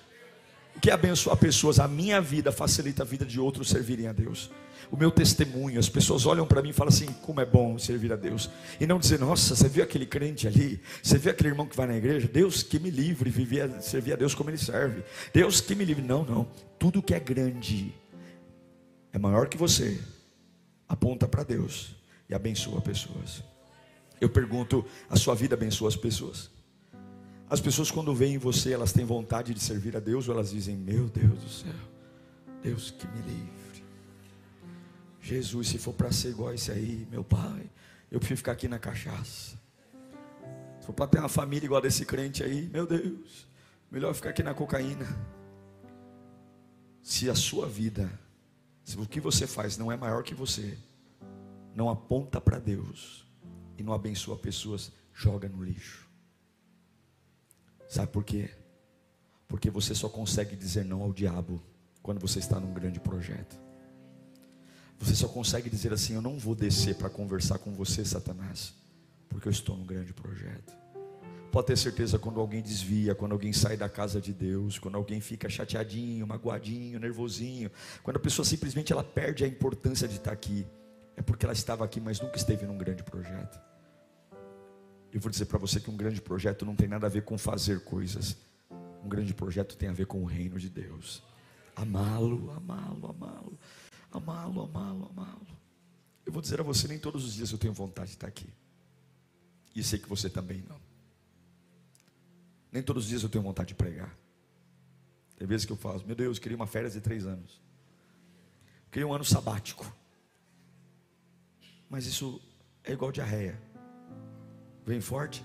[0.77, 1.79] O que abençoar pessoas?
[1.79, 4.51] A minha vida facilita a vida de outros servirem a Deus.
[4.91, 8.13] O meu testemunho, as pessoas olham para mim e falam assim: como é bom servir
[8.13, 8.51] a Deus.
[8.81, 10.81] E não dizer, nossa, você viu aquele crente ali?
[11.03, 12.27] Você viu aquele irmão que vai na igreja?
[12.27, 15.03] Deus que me livre, viver, servir a Deus como ele serve.
[15.33, 16.03] Deus que me livre.
[16.03, 16.49] Não, não.
[16.79, 17.95] Tudo que é grande
[19.13, 20.01] é maior que você.
[20.89, 21.95] Aponta para Deus
[22.29, 23.50] e abençoa pessoas.
[24.21, 26.51] Eu pergunto: a sua vida abençoa as pessoas?
[27.49, 30.77] As pessoas, quando veem você, elas têm vontade de servir a Deus ou elas dizem:
[30.77, 31.75] Meu Deus do céu,
[32.63, 33.85] Deus que me livre.
[35.21, 37.71] Jesus, se for para ser igual a esse aí, meu pai,
[38.11, 39.59] eu prefiro ficar aqui na cachaça.
[40.81, 43.47] Se for para ter uma família igual a desse crente aí, meu Deus,
[43.91, 45.07] melhor ficar aqui na cocaína.
[47.03, 48.11] Se a sua vida,
[48.85, 50.79] se o que você faz não é maior que você,
[51.75, 53.30] não aponta para Deus,
[53.81, 56.07] e não abençoa pessoas, joga no lixo.
[57.89, 58.51] Sabe por quê?
[59.49, 61.61] Porque você só consegue dizer não ao diabo
[62.03, 63.59] quando você está num grande projeto.
[64.99, 68.75] Você só consegue dizer assim: Eu não vou descer para conversar com você, Satanás,
[69.29, 70.79] porque eu estou num grande projeto.
[71.51, 75.21] Pode ter certeza quando alguém desvia, quando alguém sai da casa de Deus, quando alguém
[75.21, 77.71] fica chateadinho, magoadinho, nervosinho,
[78.05, 80.65] quando a pessoa simplesmente ela perde a importância de estar aqui,
[81.17, 83.70] é porque ela estava aqui, mas nunca esteve num grande projeto.
[85.13, 87.37] Eu vou dizer para você que um grande projeto não tem nada a ver com
[87.37, 88.37] fazer coisas.
[89.03, 91.23] Um grande projeto tem a ver com o reino de Deus.
[91.75, 93.59] Amá-lo, amá-lo, amá-lo,
[94.13, 95.47] amá-lo, amá-lo, amá-lo.
[96.25, 98.49] Eu vou dizer a você, nem todos os dias eu tenho vontade de estar aqui.
[99.75, 100.81] E sei que você também não.
[102.71, 104.17] Nem todos os dias eu tenho vontade de pregar.
[105.37, 107.61] Tem vezes que eu falo, meu Deus, eu queria uma férias de três anos.
[108.85, 109.91] Eu queria um ano sabático.
[111.89, 112.41] Mas isso
[112.85, 113.61] é igual diarreia.
[114.85, 115.45] Vem forte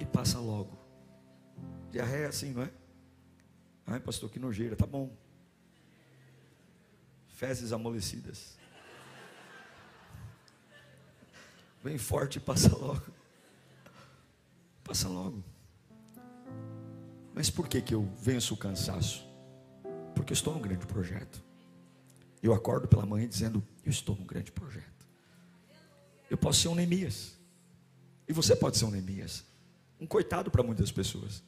[0.00, 0.78] e passa logo.
[1.90, 2.70] Diarreia é assim, não é?
[3.86, 5.14] Ai, pastor, que nojeira, tá bom.
[7.28, 8.56] Fezes amolecidas.
[11.82, 13.12] Vem forte e passa logo.
[14.84, 15.42] Passa logo.
[17.34, 19.26] Mas por que, que eu venço o cansaço?
[20.14, 21.42] Porque eu estou num grande projeto.
[22.42, 25.06] Eu acordo pela manhã dizendo: Eu estou num grande projeto.
[26.30, 27.38] Eu posso ser um Neemias.
[28.32, 29.44] E você pode ser um Neemias.
[30.00, 31.42] Um coitado para muitas pessoas.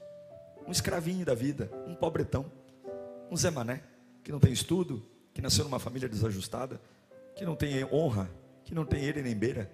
[0.66, 1.70] Um escravinho da vida.
[1.86, 2.44] Um pobretão.
[3.30, 3.82] Um Zé Mané.
[4.22, 5.02] Que não tem estudo.
[5.32, 6.78] Que nasceu numa família desajustada.
[7.36, 8.28] Que não tem honra.
[8.66, 9.72] Que não tem ele nem beira.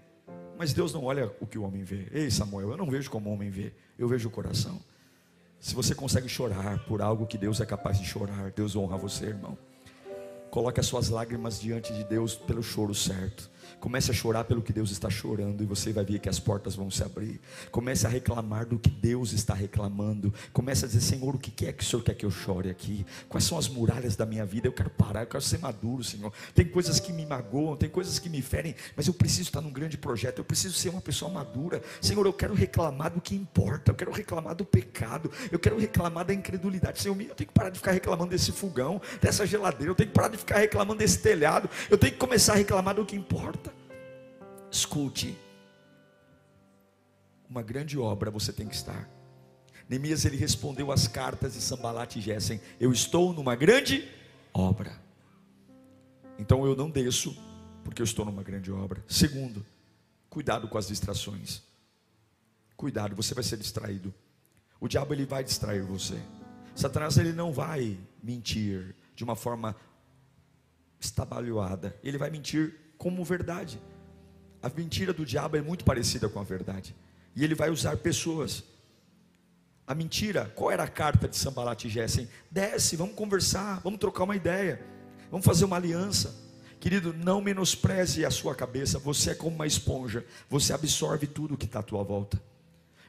[0.56, 2.06] Mas Deus não olha o que o homem vê.
[2.12, 3.72] Ei, Samuel, eu não vejo como o homem vê.
[3.98, 4.80] Eu vejo o coração.
[5.58, 9.26] Se você consegue chorar por algo que Deus é capaz de chorar, Deus honra você,
[9.26, 9.58] irmão.
[10.50, 13.50] Coloque as suas lágrimas diante de Deus pelo choro certo.
[13.78, 16.74] Comece a chorar pelo que Deus está chorando e você vai ver que as portas
[16.74, 17.40] vão se abrir.
[17.70, 20.34] Comece a reclamar do que Deus está reclamando.
[20.52, 23.06] Comece a dizer: Senhor, o que é que o Senhor quer que eu chore aqui?
[23.28, 24.68] Quais são as muralhas da minha vida?
[24.68, 26.32] Eu quero parar, eu quero ser maduro, Senhor.
[26.54, 29.72] Tem coisas que me magoam, tem coisas que me ferem, mas eu preciso estar num
[29.72, 30.38] grande projeto.
[30.38, 31.80] Eu preciso ser uma pessoa madura.
[32.00, 33.92] Senhor, eu quero reclamar do que importa.
[33.92, 35.30] Eu quero reclamar do pecado.
[35.50, 37.00] Eu quero reclamar da incredulidade.
[37.00, 39.90] Senhor, eu tenho que parar de ficar reclamando desse fogão, dessa geladeira.
[39.90, 41.70] Eu tenho que parar de ficar reclamando desse telhado.
[41.88, 43.72] Eu tenho que começar a reclamar do que importa.
[44.70, 45.36] Escute.
[47.48, 49.08] Uma grande obra você tem que estar.
[49.88, 54.08] Neemias ele respondeu às cartas de Sambalat e Gessen: Eu estou numa grande
[54.54, 54.92] obra.
[56.38, 57.36] Então eu não desço,
[57.84, 59.04] porque eu estou numa grande obra.
[59.08, 59.66] Segundo,
[60.28, 61.62] cuidado com as distrações.
[62.76, 64.14] Cuidado, você vai ser distraído.
[64.80, 66.18] O diabo ele vai distrair você.
[66.74, 69.76] Satanás ele não vai mentir de uma forma
[71.00, 71.96] estabalhoada.
[72.04, 73.80] Ele vai mentir como verdade.
[74.62, 76.94] A mentira do diabo é muito parecida com a verdade.
[77.34, 78.62] E ele vai usar pessoas.
[79.86, 82.28] A mentira, qual era a carta de Sambalat e Gessen?
[82.50, 84.80] Desce, vamos conversar, vamos trocar uma ideia,
[85.30, 86.32] vamos fazer uma aliança.
[86.78, 91.66] Querido, não menospreze a sua cabeça, você é como uma esponja, você absorve tudo que
[91.66, 92.40] está à tua volta.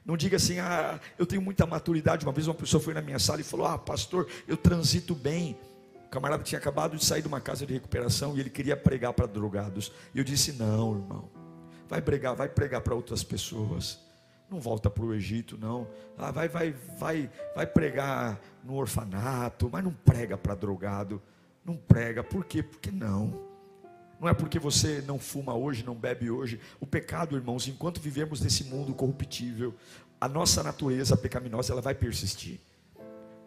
[0.04, 2.26] Não diga assim, ah, eu tenho muita maturidade.
[2.26, 5.58] Uma vez uma pessoa foi na minha sala e falou: Ah, pastor, eu transito bem.
[6.12, 9.26] Camarada tinha acabado de sair de uma casa de recuperação e ele queria pregar para
[9.26, 9.92] drogados.
[10.14, 11.42] E eu disse: Não, irmão
[11.92, 14.00] vai pregar, vai pregar para outras pessoas.
[14.50, 15.86] Não volta para o Egito, não.
[16.18, 21.22] Ah, vai, vai, vai, vai pregar no orfanato, mas não prega para drogado.
[21.66, 22.64] Não prega, por quê?
[22.64, 23.38] Porque não.
[24.22, 26.62] Não é porque você não fuma hoje, não bebe hoje.
[26.80, 29.76] O pecado, irmãos, enquanto vivemos nesse mundo corruptível,
[30.20, 32.62] a nossa natureza pecaminosa ela vai persistir.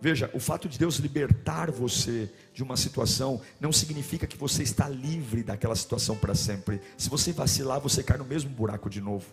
[0.05, 4.87] Veja, o fato de Deus libertar você de uma situação não significa que você está
[4.87, 6.79] livre daquela situação para sempre.
[6.99, 9.25] Se você vacilar, você cai no mesmo buraco de novo.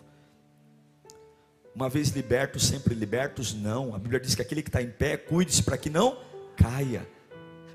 [1.74, 3.52] Uma vez libertos, sempre libertos?
[3.52, 3.94] Não.
[3.94, 6.16] A Bíblia diz que aquele que está em pé, cuide-se para que não
[6.56, 7.06] caia.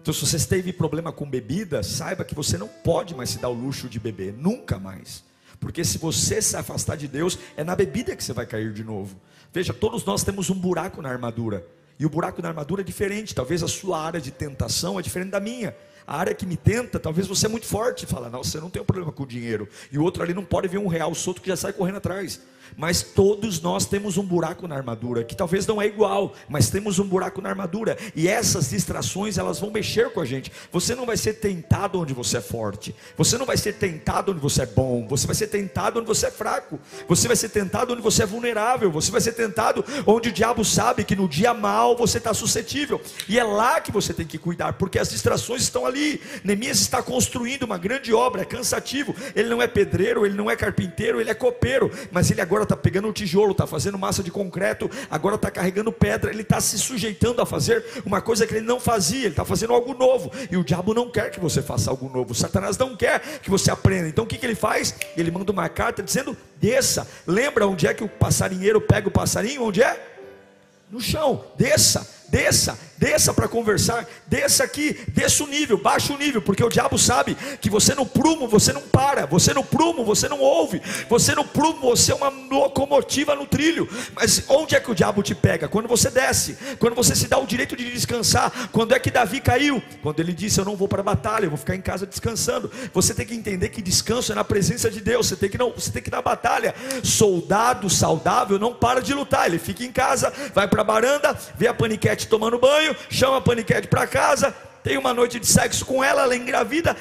[0.02, 3.50] Então, se você teve problema com bebida, saiba que você não pode mais se dar
[3.50, 5.24] o luxo de beber, nunca mais.
[5.60, 8.84] Porque se você se afastar de Deus, é na bebida que você vai cair de
[8.84, 9.22] novo.
[9.54, 11.77] Veja, todos nós temos um buraco na armadura.
[12.00, 13.34] E o buraco na armadura é diferente.
[13.34, 15.76] Talvez a sua área de tentação é diferente da minha.
[16.06, 18.70] A área que me tenta, talvez você é muito forte e fala, não, você não
[18.70, 19.68] tem um problema com o dinheiro.
[19.92, 22.40] E o outro ali não pode ver um real solto que já sai correndo atrás
[22.76, 27.00] mas todos nós temos um buraco na armadura, que talvez não é igual, mas temos
[27.00, 30.52] um buraco na armadura, e essas distrações elas vão mexer com a gente.
[30.72, 34.42] Você não vai ser tentado onde você é forte, você não vai ser tentado onde
[34.42, 37.94] você é bom, você vai ser tentado onde você é fraco, você vai ser tentado
[37.94, 41.54] onde você é vulnerável, você vai ser tentado onde o diabo sabe que no dia
[41.54, 45.62] mal você está suscetível, e é lá que você tem que cuidar, porque as distrações
[45.62, 46.22] estão ali.
[46.44, 50.56] Neemias está construindo uma grande obra, é cansativo, ele não é pedreiro, ele não é
[50.56, 54.24] carpinteiro, ele é copeiro, mas ele agora agora está pegando um tijolo, está fazendo massa
[54.24, 58.56] de concreto, agora está carregando pedra, ele está se sujeitando a fazer uma coisa que
[58.56, 61.62] ele não fazia, ele está fazendo algo novo, e o diabo não quer que você
[61.62, 64.96] faça algo novo, Satanás não quer que você aprenda, então o que, que ele faz?
[65.16, 69.64] Ele manda uma carta dizendo: desça, lembra onde é que o passarinheiro pega o passarinho?
[69.64, 70.16] Onde é?
[70.90, 76.42] No chão, desça, desça, desça para conversar, desça aqui, desça o nível, baixa o nível,
[76.42, 80.28] porque o diabo sabe que você no prumo você não para, você no prumo você
[80.28, 83.88] não ouve, você no prumo você é uma locomotiva no trilho.
[84.14, 85.68] Mas onde é que o diabo te pega?
[85.68, 88.70] Quando você desce, quando você se dá o direito de descansar.
[88.72, 89.82] Quando é que Davi caiu?
[90.02, 92.72] Quando ele disse: Eu não vou para a batalha, eu vou ficar em casa descansando.
[92.94, 95.72] Você tem que entender que descanso é na presença de Deus, você tem que, não,
[95.72, 96.74] você tem que na batalha.
[97.04, 101.68] Soldado saudável não para de lutar, ele fica em casa, vai para a baranda, vê
[101.68, 104.52] a paniquete tomando banho banho, chama a paniquete para casa,
[104.84, 106.96] tem uma noite de sexo com ela, ela engravida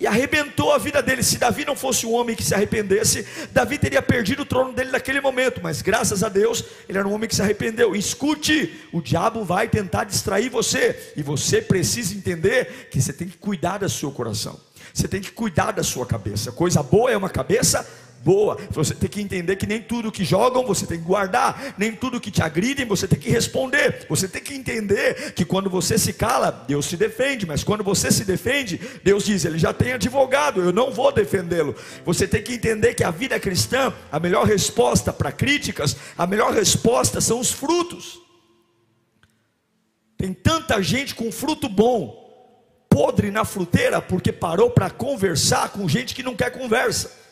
[0.00, 1.22] e arrebentou a vida dele.
[1.24, 4.90] Se Davi não fosse um homem que se arrependesse, Davi teria perdido o trono dele
[4.92, 7.94] naquele momento, mas graças a Deus, ele era um homem que se arrependeu.
[7.94, 13.36] Escute, o diabo vai tentar distrair você, e você precisa entender que você tem que
[13.36, 14.58] cuidar do seu coração.
[14.94, 16.50] Você tem que cuidar da sua cabeça.
[16.50, 17.86] Coisa boa é uma cabeça
[18.24, 18.58] boa.
[18.70, 22.20] Você tem que entender que nem tudo que jogam você tem que guardar, nem tudo
[22.20, 24.06] que te agridem você tem que responder.
[24.08, 28.10] Você tem que entender que quando você se cala, Deus se defende, mas quando você
[28.10, 31.74] se defende, Deus diz: Ele já tem advogado, eu não vou defendê-lo.
[32.04, 36.52] Você tem que entender que a vida cristã, a melhor resposta para críticas, a melhor
[36.52, 38.20] resposta são os frutos.
[40.16, 42.26] Tem tanta gente com fruto bom,
[42.90, 47.27] podre na fruteira, porque parou para conversar com gente que não quer conversa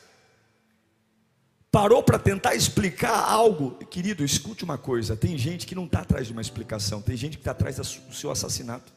[1.77, 3.73] parou para tentar explicar algo.
[3.91, 7.37] Querido, escute uma coisa: tem gente que não está atrás de uma explicação, tem gente
[7.37, 8.91] que está atrás do seu assassinato.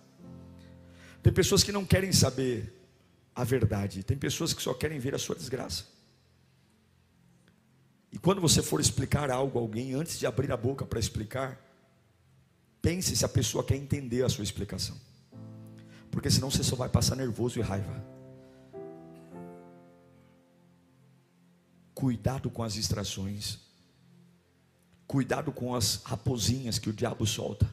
[1.21, 2.73] Tem pessoas que não querem saber
[3.35, 5.83] a verdade, tem pessoas que só querem ver a sua desgraça.
[8.13, 11.59] E quando você for explicar algo a alguém, antes de abrir a boca para explicar,
[12.81, 14.95] pense se a pessoa quer entender a sua explicação,
[16.09, 18.18] porque senão você só vai passar nervoso e raiva.
[21.99, 23.59] Cuidado com as distrações.
[25.05, 27.69] Cuidado com as raposinhas que o diabo solta.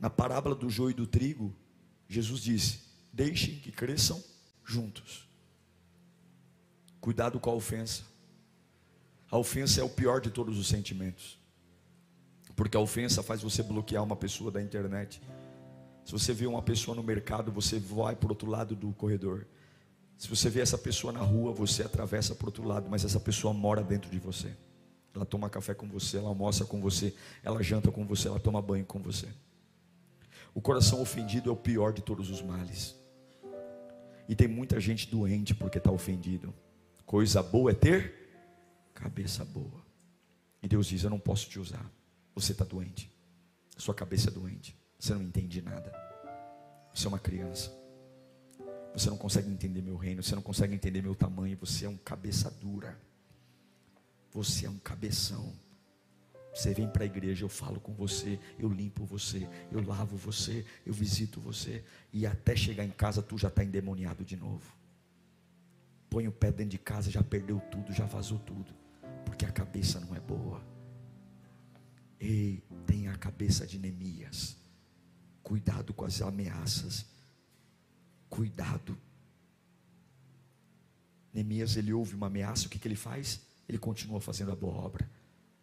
[0.00, 1.54] Na parábola do joio e do trigo,
[2.08, 2.80] Jesus disse:
[3.12, 4.24] Deixem que cresçam
[4.64, 5.28] juntos.
[6.98, 8.04] Cuidado com a ofensa.
[9.30, 11.38] A ofensa é o pior de todos os sentimentos.
[12.56, 15.20] Porque a ofensa faz você bloquear uma pessoa da internet.
[16.06, 19.46] Se você vê uma pessoa no mercado, você vai para o outro lado do corredor.
[20.18, 23.20] Se você vê essa pessoa na rua, você atravessa para o outro lado, mas essa
[23.20, 24.52] pessoa mora dentro de você.
[25.14, 28.60] Ela toma café com você, ela almoça com você, ela janta com você, ela toma
[28.60, 29.28] banho com você.
[30.52, 32.96] O coração ofendido é o pior de todos os males.
[34.28, 36.52] E tem muita gente doente porque está ofendido.
[37.06, 38.28] Coisa boa é ter
[38.92, 39.86] cabeça boa.
[40.60, 41.88] E Deus diz: Eu não posso te usar.
[42.34, 43.10] Você está doente.
[43.76, 44.76] Sua cabeça é doente.
[44.98, 45.92] Você não entende nada.
[46.92, 47.77] Você é uma criança.
[48.98, 51.96] Você não consegue entender meu reino, você não consegue entender meu tamanho, você é um
[51.96, 52.98] cabeça dura.
[54.32, 55.54] Você é um cabeção.
[56.52, 60.66] Você vem para a igreja, eu falo com você, eu limpo você, eu lavo você,
[60.84, 64.76] eu visito você, e até chegar em casa tu já está endemoniado de novo.
[66.10, 68.74] Põe o pé dentro de casa, já perdeu tudo, já vazou tudo,
[69.24, 70.60] porque a cabeça não é boa.
[72.18, 74.56] Ei, tem a cabeça de Neemias.
[75.44, 77.06] Cuidado com as ameaças
[78.28, 78.96] cuidado.
[81.32, 83.40] Neemias, ele ouve uma ameaça, o que, que ele faz?
[83.68, 85.08] Ele continua fazendo a boa obra.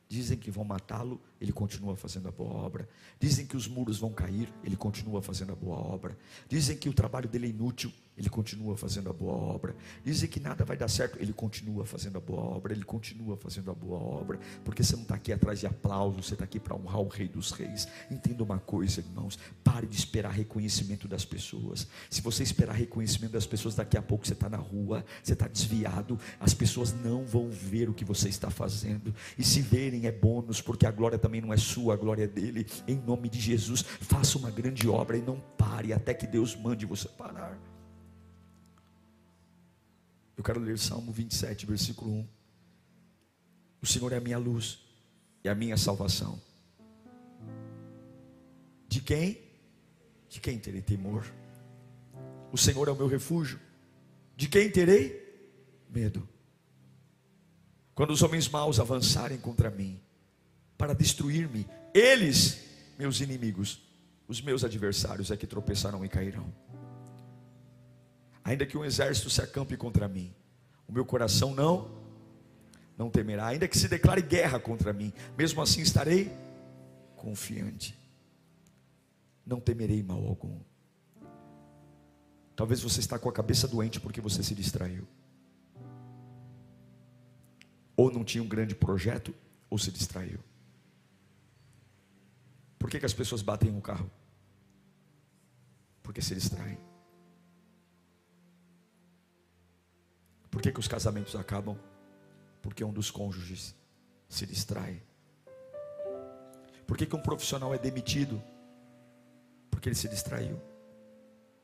[0.08, 2.88] Dizem que vão matá-lo, ele continua fazendo a boa obra.
[3.20, 6.18] Dizem que os muros vão cair, ele continua fazendo a boa obra.
[6.48, 9.76] Dizem que o trabalho dele é inútil, ele continua fazendo a boa obra.
[10.04, 13.70] Dizem que nada vai dar certo, ele continua fazendo a boa obra, ele continua fazendo
[13.70, 16.76] a boa obra, porque você não está aqui atrás de aplausos, você está aqui para
[16.76, 17.88] honrar o Rei dos Reis.
[18.10, 21.88] Entenda uma coisa, irmãos: pare de esperar reconhecimento das pessoas.
[22.10, 25.48] Se você esperar reconhecimento das pessoas, daqui a pouco você está na rua, você está
[25.48, 30.12] desviado, as pessoas não vão ver o que você está fazendo, e se verem é
[30.12, 32.68] bônus, porque a glória também não é sua, a glória é dele.
[32.88, 36.86] Em nome de Jesus, faça uma grande obra e não pare até que Deus mande
[36.86, 37.58] você parar.
[40.38, 42.28] Eu quero ler Salmo 27, versículo 1.
[43.82, 44.78] O Senhor é a minha luz
[45.44, 46.40] e a minha salvação.
[48.88, 49.42] De quem?
[50.30, 51.26] De quem terei temor?
[52.52, 53.60] O Senhor é o meu refúgio.
[54.38, 55.44] De quem terei
[55.90, 56.30] medo?
[57.96, 60.00] Quando os homens maus avançarem contra mim
[60.78, 62.60] para destruir-me, eles,
[62.98, 63.82] meus inimigos,
[64.28, 66.54] os meus adversários é que tropeçarão e cairão.
[68.44, 70.34] Ainda que um exército se acampe contra mim,
[70.88, 72.04] o meu coração não
[72.98, 76.32] não temerá, ainda que se declare guerra contra mim, mesmo assim estarei
[77.16, 77.98] confiante.
[79.46, 80.60] Não temerei mal algum.
[82.56, 85.06] Talvez você está com a cabeça doente porque você se distraiu.
[87.98, 89.36] Ou não tinha um grande projeto,
[89.70, 90.40] ou se distraiu.
[92.86, 94.08] Por que, que as pessoas batem no carro?
[96.04, 96.78] Porque se distraem.
[100.52, 101.76] Por que, que os casamentos acabam?
[102.62, 103.74] Porque um dos cônjuges
[104.30, 105.02] se distrai.
[106.86, 108.40] Por que, que um profissional é demitido?
[109.72, 110.62] Porque ele se distraiu.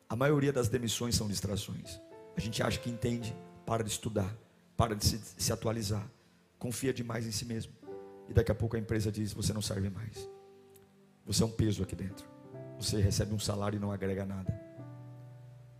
[0.09, 2.01] A maioria das demissões são distrações.
[2.35, 3.31] A gente acha que entende,
[3.63, 4.35] para de estudar,
[4.75, 6.09] para de se, se atualizar,
[6.57, 7.73] confia demais em si mesmo.
[8.27, 10.27] E daqui a pouco a empresa diz: Você não serve mais.
[11.25, 12.27] Você é um peso aqui dentro.
[12.79, 14.59] Você recebe um salário e não agrega nada.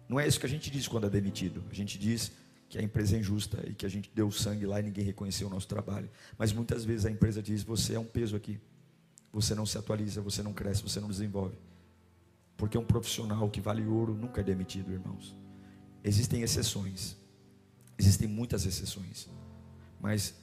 [0.07, 1.63] Não é isso que a gente diz quando é demitido.
[1.69, 2.31] A gente diz
[2.69, 5.47] que a empresa é injusta e que a gente deu sangue lá e ninguém reconheceu
[5.47, 6.09] o nosso trabalho.
[6.37, 8.59] Mas muitas vezes a empresa diz: Você é um peso aqui.
[9.33, 11.57] Você não se atualiza, você não cresce, você não desenvolve.
[12.57, 15.35] Porque um profissional que vale ouro nunca é demitido, irmãos.
[16.03, 17.17] Existem exceções.
[17.97, 19.29] Existem muitas exceções.
[19.99, 20.33] Mas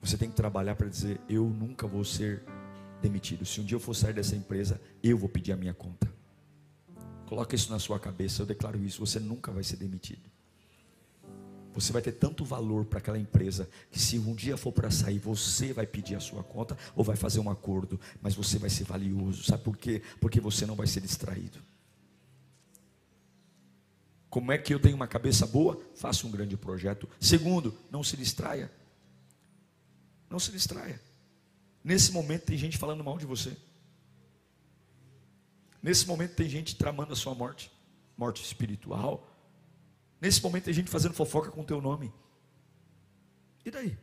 [0.00, 2.42] você tem que trabalhar para dizer: Eu nunca vou ser
[3.02, 3.44] demitido.
[3.44, 6.10] Se um dia eu for sair dessa empresa, eu vou pedir a minha conta.
[7.26, 10.30] Coloca isso na sua cabeça, eu declaro isso: você nunca vai ser demitido.
[11.74, 15.18] Você vai ter tanto valor para aquela empresa que se um dia for para sair,
[15.18, 18.84] você vai pedir a sua conta ou vai fazer um acordo, mas você vai ser
[18.84, 19.44] valioso.
[19.44, 20.02] Sabe por quê?
[20.20, 21.58] Porque você não vai ser distraído.
[24.28, 25.80] Como é que eu tenho uma cabeça boa?
[25.94, 27.08] Faça um grande projeto.
[27.18, 28.70] Segundo, não se distraia.
[30.28, 31.00] Não se distraia.
[31.82, 33.56] Nesse momento tem gente falando mal de você.
[35.82, 37.70] Nesse momento tem gente tramando a sua morte,
[38.16, 39.32] morte espiritual,
[40.22, 42.12] Nesse momento tem gente fazendo fofoca com o teu nome.
[43.64, 43.98] E daí?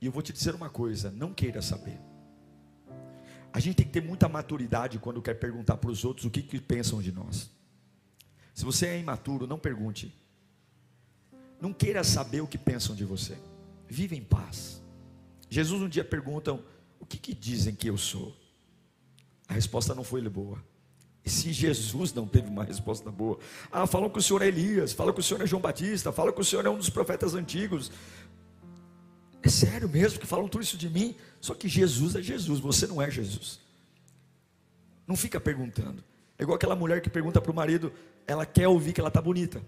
[0.00, 2.00] E eu vou te dizer uma coisa: não queira saber.
[3.52, 6.42] A gente tem que ter muita maturidade quando quer perguntar para os outros o que,
[6.42, 7.48] que pensam de nós.
[8.52, 10.12] Se você é imaturo, não pergunte.
[11.60, 13.38] Não queira saber o que pensam de você.
[13.88, 14.82] Viva em paz.
[15.48, 16.62] Jesus um dia perguntam:
[17.00, 18.36] o que, que dizem que eu sou?
[19.48, 20.62] A resposta não foi boa.
[21.24, 23.38] E se Jesus não teve uma resposta boa?
[23.70, 26.32] Ah, falam que o senhor é Elias, falam que o senhor é João Batista, falam
[26.32, 27.90] que o senhor é um dos profetas antigos.
[29.42, 31.14] É sério mesmo que falam tudo isso de mim?
[31.40, 33.60] Só que Jesus é Jesus, você não é Jesus.
[35.06, 36.02] Não fica perguntando.
[36.38, 37.92] É igual aquela mulher que pergunta para o marido,
[38.26, 39.62] ela quer ouvir que ela está bonita.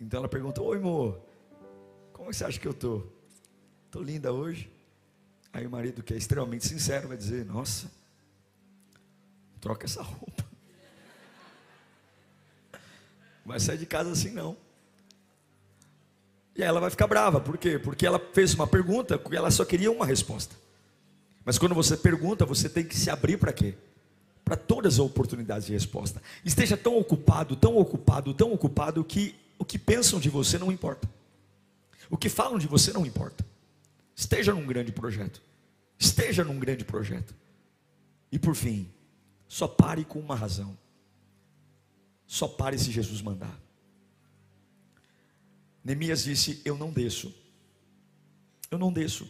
[0.00, 1.20] Então ela pergunta: Oi, amor,
[2.12, 3.13] como você acha que eu estou?
[3.94, 4.68] Estou linda hoje?
[5.52, 7.88] Aí o marido, que é extremamente sincero, vai dizer: Nossa,
[9.60, 10.44] troca essa roupa.
[13.46, 14.56] Vai sair de casa assim não.
[16.56, 17.78] E aí ela vai ficar brava, por quê?
[17.78, 20.56] Porque ela fez uma pergunta que ela só queria uma resposta.
[21.44, 23.74] Mas quando você pergunta, você tem que se abrir para quê?
[24.44, 26.20] Para todas as oportunidades de resposta.
[26.44, 31.08] Esteja tão ocupado, tão ocupado, tão ocupado que o que pensam de você não importa.
[32.10, 33.53] O que falam de você não importa.
[34.14, 35.42] Esteja num grande projeto.
[35.98, 37.34] Esteja num grande projeto.
[38.30, 38.92] E por fim,
[39.48, 40.76] só pare com uma razão.
[42.26, 43.58] Só pare se Jesus mandar.
[45.84, 47.32] Neemias disse: Eu não desço.
[48.70, 49.28] Eu não desço.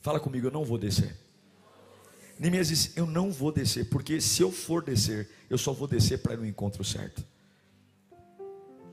[0.00, 1.16] Fala comigo, eu não vou descer.
[2.38, 6.18] Neemias disse: Eu não vou descer, porque se eu for descer, eu só vou descer
[6.22, 7.24] para ir no encontro certo.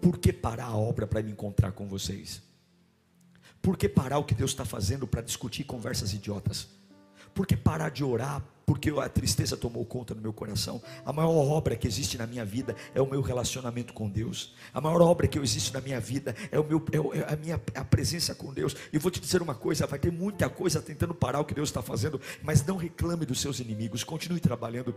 [0.02, 2.42] Por que parar a obra para me encontrar com vocês?
[3.62, 6.68] Por que parar o que Deus está fazendo para discutir conversas idiotas?
[7.34, 10.80] Por que parar de orar porque a tristeza tomou conta do meu coração.
[11.04, 14.54] A maior obra que existe na minha vida é o meu relacionamento com Deus.
[14.72, 16.86] A maior obra que existe na minha vida é, o meu,
[17.16, 18.76] é a minha a presença com Deus.
[18.94, 21.70] E vou te dizer uma coisa: vai ter muita coisa tentando parar o que Deus
[21.70, 24.04] está fazendo, mas não reclame dos seus inimigos.
[24.04, 24.94] Continue trabalhando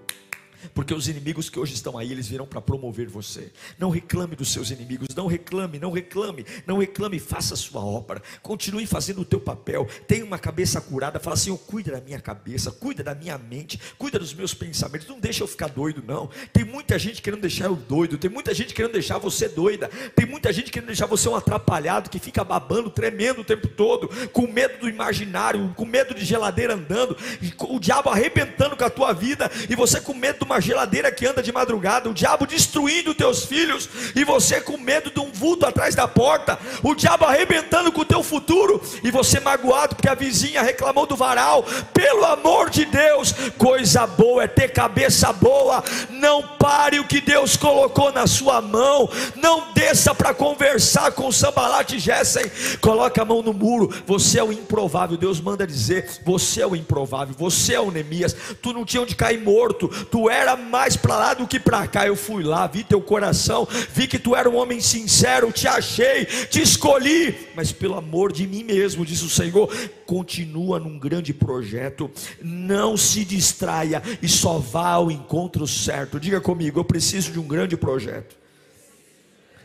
[0.74, 3.50] porque os inimigos que hoje estão aí, eles virão para promover você.
[3.78, 8.22] Não reclame dos seus inimigos, não reclame, não reclame, não reclame, faça a sua obra,
[8.42, 12.20] continue fazendo o teu papel, tenha uma cabeça curada, fala assim, eu cuida da minha
[12.20, 16.30] cabeça, cuida da minha mente, cuida dos meus pensamentos, não deixa eu ficar doido não,
[16.52, 20.26] tem muita gente querendo deixar eu doido, tem muita gente querendo deixar você doida, tem
[20.26, 24.46] muita gente querendo deixar você um atrapalhado, que fica babando, tremendo o tempo todo, com
[24.46, 27.16] medo do imaginário, com medo de geladeira andando,
[27.60, 31.26] o diabo arrebentando com a tua vida, e você com medo do uma geladeira que
[31.26, 35.66] anda de madrugada, o diabo destruindo teus filhos e você com medo de um vulto
[35.66, 40.14] atrás da porta, o diabo arrebentando com o teu futuro e você magoado porque a
[40.14, 41.64] vizinha reclamou do varal.
[41.92, 45.82] Pelo amor de Deus, coisa boa é ter cabeça boa.
[46.11, 51.92] Não pare o que Deus colocou na sua mão, não desça para conversar com Sambalat
[51.92, 52.50] e Gessem,
[52.80, 53.90] coloca a mão no muro.
[54.07, 55.16] Você é o improvável.
[55.16, 58.34] Deus manda dizer: Você é o improvável, você é o Neemias.
[58.61, 62.07] Tu não tinha onde cair morto, tu era mais para lá do que para cá.
[62.07, 66.24] Eu fui lá, vi teu coração, vi que tu era um homem sincero, te achei,
[66.24, 69.72] te escolhi, mas pelo amor de mim mesmo, diz o Senhor,
[70.05, 72.11] continua num grande projeto,
[72.43, 76.20] não se distraia e só vá ao encontro certo.
[76.20, 78.36] Diga comigo, eu preciso de um grande projeto.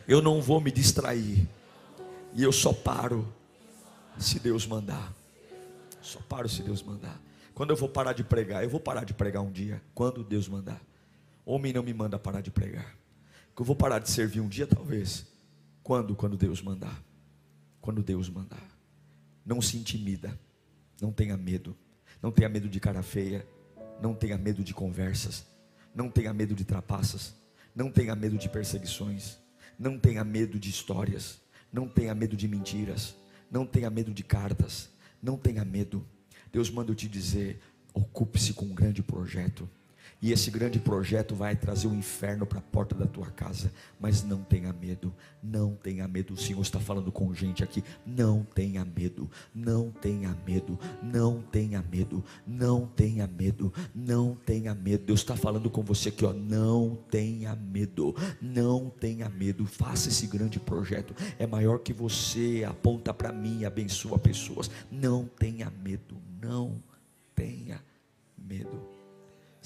[0.07, 1.47] Eu não vou me distrair.
[2.33, 3.27] E eu só paro
[4.17, 5.11] se Deus mandar.
[6.01, 7.26] Só paro se Deus mandar.
[7.57, 10.47] Quando eu vou parar de pregar, eu vou parar de pregar um dia, quando Deus
[10.47, 10.79] mandar.
[11.43, 12.95] Homem não me manda parar de pregar.
[13.55, 15.25] Que eu vou parar de servir um dia, talvez.
[15.81, 16.15] Quando?
[16.15, 17.03] Quando Deus mandar.
[17.81, 18.61] Quando Deus mandar.
[19.43, 20.39] Não se intimida.
[21.01, 21.75] Não tenha medo.
[22.21, 23.43] Não tenha medo de cara feia.
[23.99, 25.43] Não tenha medo de conversas.
[25.95, 27.33] Não tenha medo de trapaças.
[27.73, 29.39] Não tenha medo de perseguições.
[29.79, 31.41] Não tenha medo de histórias.
[31.73, 33.15] Não tenha medo de mentiras.
[33.49, 34.91] Não tenha medo de cartas.
[35.19, 36.05] Não tenha medo.
[36.51, 37.59] Deus manda eu te dizer:
[37.93, 39.69] ocupe-se com um grande projeto.
[40.19, 43.71] E esse grande projeto vai trazer o inferno para a porta da tua casa.
[43.99, 45.13] Mas não tenha medo,
[45.43, 46.33] não tenha medo.
[46.33, 47.83] O Senhor está falando com gente aqui.
[48.05, 55.05] Não tenha medo, não tenha medo, não tenha medo, não tenha medo, não tenha medo.
[55.05, 56.33] Deus está falando com você aqui, ó.
[56.33, 59.67] Não tenha medo, não tenha medo.
[59.67, 61.13] Faça esse grande projeto.
[61.37, 62.65] É maior que você.
[62.67, 64.69] Aponta para mim, abençoa pessoas.
[64.91, 66.81] Não tenha medo, não
[67.35, 67.79] tenha
[68.37, 68.96] medo.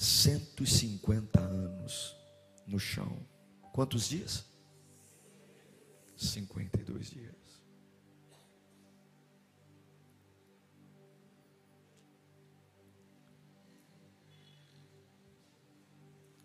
[0.02, 2.16] 150 anos
[2.66, 3.24] no chão.
[3.72, 4.44] Quantos dias?
[6.16, 7.36] 52 dias.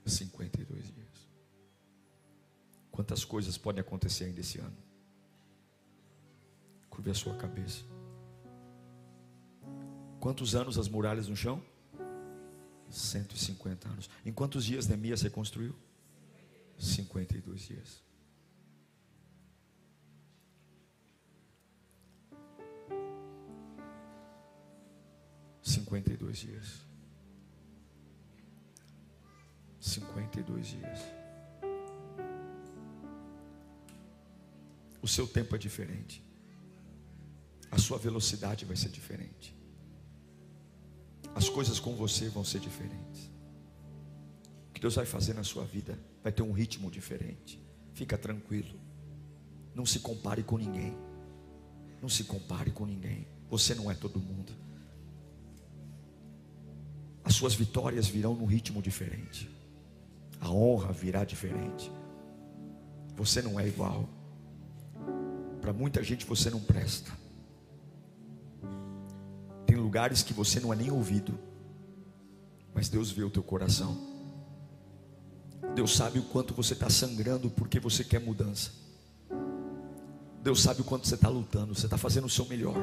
[0.05, 1.30] Cinquenta e dois dias.
[2.91, 4.78] Quantas coisas podem acontecer ainda esse ano?
[6.89, 7.84] Curve a sua cabeça.
[10.20, 11.62] Quantos anos as muralhas no chão?
[12.89, 14.09] 150 anos.
[14.25, 15.75] Em quantos dias Neemias reconstruiu?
[16.77, 18.03] 52 dias.
[25.61, 26.85] Cinquenta e dois dias.
[29.81, 30.99] Cinquenta e dois dias.
[35.01, 36.23] O seu tempo é diferente.
[37.71, 39.57] A sua velocidade vai ser diferente
[41.36, 43.32] as coisas com você vão ser diferentes.
[44.69, 47.59] O que Deus vai fazer na sua vida vai ter um ritmo diferente.
[47.93, 48.80] Fica tranquilo.
[49.73, 50.95] Não se compare com ninguém.
[52.01, 53.28] Não se compare com ninguém.
[53.49, 54.53] Você não é todo mundo.
[57.23, 59.49] As suas vitórias virão num ritmo diferente.
[60.39, 61.91] A honra virá diferente.
[63.15, 64.07] Você não é igual.
[65.59, 67.11] Para muita gente você não presta
[69.98, 71.34] lugares que você não é nem ouvido,
[72.72, 73.98] mas Deus vê o teu coração.
[75.74, 78.70] Deus sabe o quanto você está sangrando porque você quer mudança.
[80.43, 82.76] Deus sabe o quanto você está lutando, você está fazendo o seu melhor.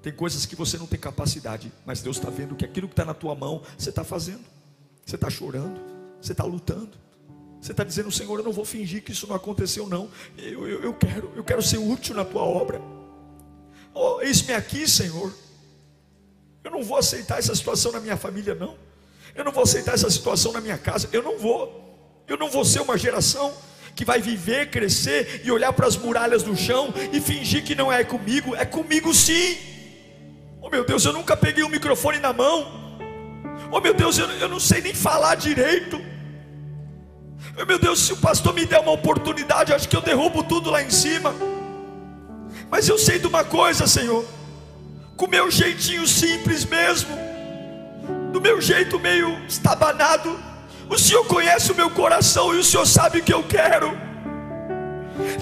[0.00, 3.04] Tem coisas que você não tem capacidade, mas Deus está vendo que aquilo que está
[3.04, 4.44] na tua mão, você está fazendo.
[5.04, 5.80] Você está chorando,
[6.20, 6.96] você está lutando.
[7.60, 10.08] Você está dizendo, Senhor, eu não vou fingir que isso não aconteceu, não.
[10.38, 12.80] Eu, eu, eu quero, eu quero ser útil na tua obra.
[13.92, 15.32] Oh, eis-me aqui, Senhor.
[16.66, 18.76] Eu não vou aceitar essa situação na minha família, não.
[19.36, 21.08] Eu não vou aceitar essa situação na minha casa.
[21.12, 22.24] Eu não vou.
[22.26, 23.54] Eu não vou ser uma geração
[23.94, 27.92] que vai viver, crescer e olhar para as muralhas do chão e fingir que não
[27.92, 28.56] é comigo.
[28.56, 29.56] É comigo sim.
[30.60, 32.98] Oh meu Deus, eu nunca peguei um microfone na mão.
[33.70, 36.04] Oh meu Deus, eu, eu não sei nem falar direito.
[37.56, 40.68] Oh meu Deus, se o pastor me der uma oportunidade, acho que eu derrubo tudo
[40.68, 41.32] lá em cima.
[42.68, 44.26] Mas eu sei de uma coisa, Senhor
[45.16, 47.16] com meu jeitinho simples mesmo,
[48.32, 50.38] do meu jeito meio estabanado.
[50.88, 53.96] O Senhor conhece o meu coração e o Senhor sabe o que eu quero.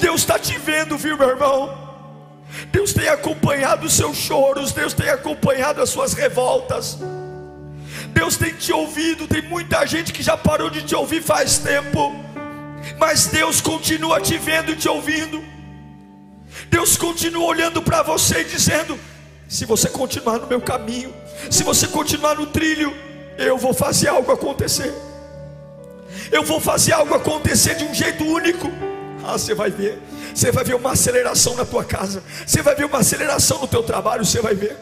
[0.00, 1.84] Deus está te vendo, viu, meu irmão?
[2.70, 6.98] Deus tem acompanhado os seus choros, Deus tem acompanhado as suas revoltas.
[8.10, 12.14] Deus tem te ouvido, tem muita gente que já parou de te ouvir faz tempo,
[12.96, 15.42] mas Deus continua te vendo e te ouvindo.
[16.70, 18.98] Deus continua olhando para você e dizendo:
[19.54, 21.14] se você continuar no meu caminho,
[21.48, 22.92] se você continuar no trilho,
[23.38, 24.92] eu vou fazer algo acontecer.
[26.32, 28.68] Eu vou fazer algo acontecer de um jeito único.
[29.24, 30.02] Ah, você vai ver.
[30.34, 32.20] Você vai ver uma aceleração na tua casa.
[32.44, 34.24] Você vai ver uma aceleração no teu trabalho.
[34.24, 34.76] Você vai ver.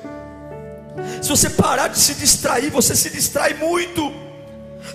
[1.20, 4.10] Se você parar de se distrair, você se distrai muito.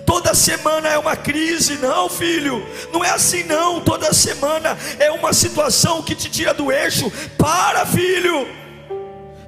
[0.04, 2.66] Toda semana é uma crise, não, filho.
[2.92, 3.80] Não é assim, não.
[3.80, 7.12] Toda semana é uma situação que te tira do eixo.
[7.38, 8.57] Para, filho.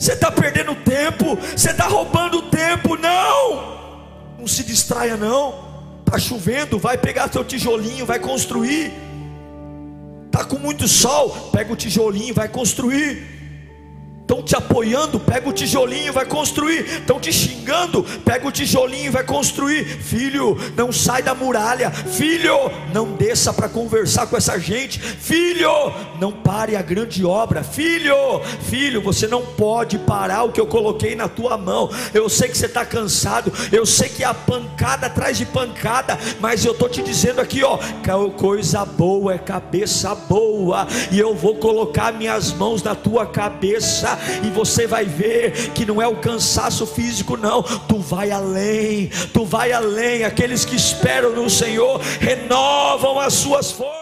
[0.00, 1.36] Você está perdendo tempo.
[1.36, 2.96] Você está roubando tempo.
[2.96, 3.78] Não.
[4.38, 6.00] Não se distraia, não.
[6.06, 6.78] Está chovendo.
[6.78, 8.06] Vai pegar seu tijolinho.
[8.06, 8.92] Vai construir.
[10.24, 11.50] Está com muito sol.
[11.52, 12.32] Pega o tijolinho.
[12.32, 13.39] Vai construir
[14.30, 16.86] estão te apoiando, pega o tijolinho e vai construir.
[17.00, 19.84] Estão te xingando, pega o tijolinho e vai construir.
[19.84, 21.90] Filho, não sai da muralha.
[21.90, 25.00] Filho, não desça para conversar com essa gente.
[25.00, 27.64] Filho, não pare a grande obra.
[27.64, 28.14] Filho,
[28.68, 31.90] filho, você não pode parar o que eu coloquei na tua mão.
[32.14, 33.52] Eu sei que você está cansado.
[33.72, 37.78] Eu sei que a pancada atrás de pancada, mas eu tô te dizendo aqui, ó,
[38.36, 44.50] coisa boa é cabeça boa, e eu vou colocar minhas mãos na tua cabeça e
[44.50, 49.72] você vai ver que não é o cansaço físico, não, tu vai além, tu vai
[49.72, 50.24] além.
[50.24, 54.00] Aqueles que esperam no Senhor renovam as suas forças.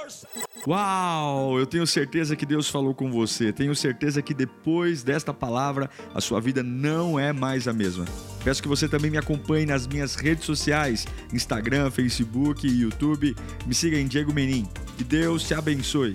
[0.66, 1.58] Uau!
[1.58, 3.52] Eu tenho certeza que Deus falou com você.
[3.52, 8.04] Tenho certeza que depois desta palavra a sua vida não é mais a mesma.
[8.44, 13.34] Peço que você também me acompanhe nas minhas redes sociais: Instagram, Facebook YouTube.
[13.66, 14.66] Me siga em Diego Menin.
[14.98, 16.14] Que Deus te abençoe.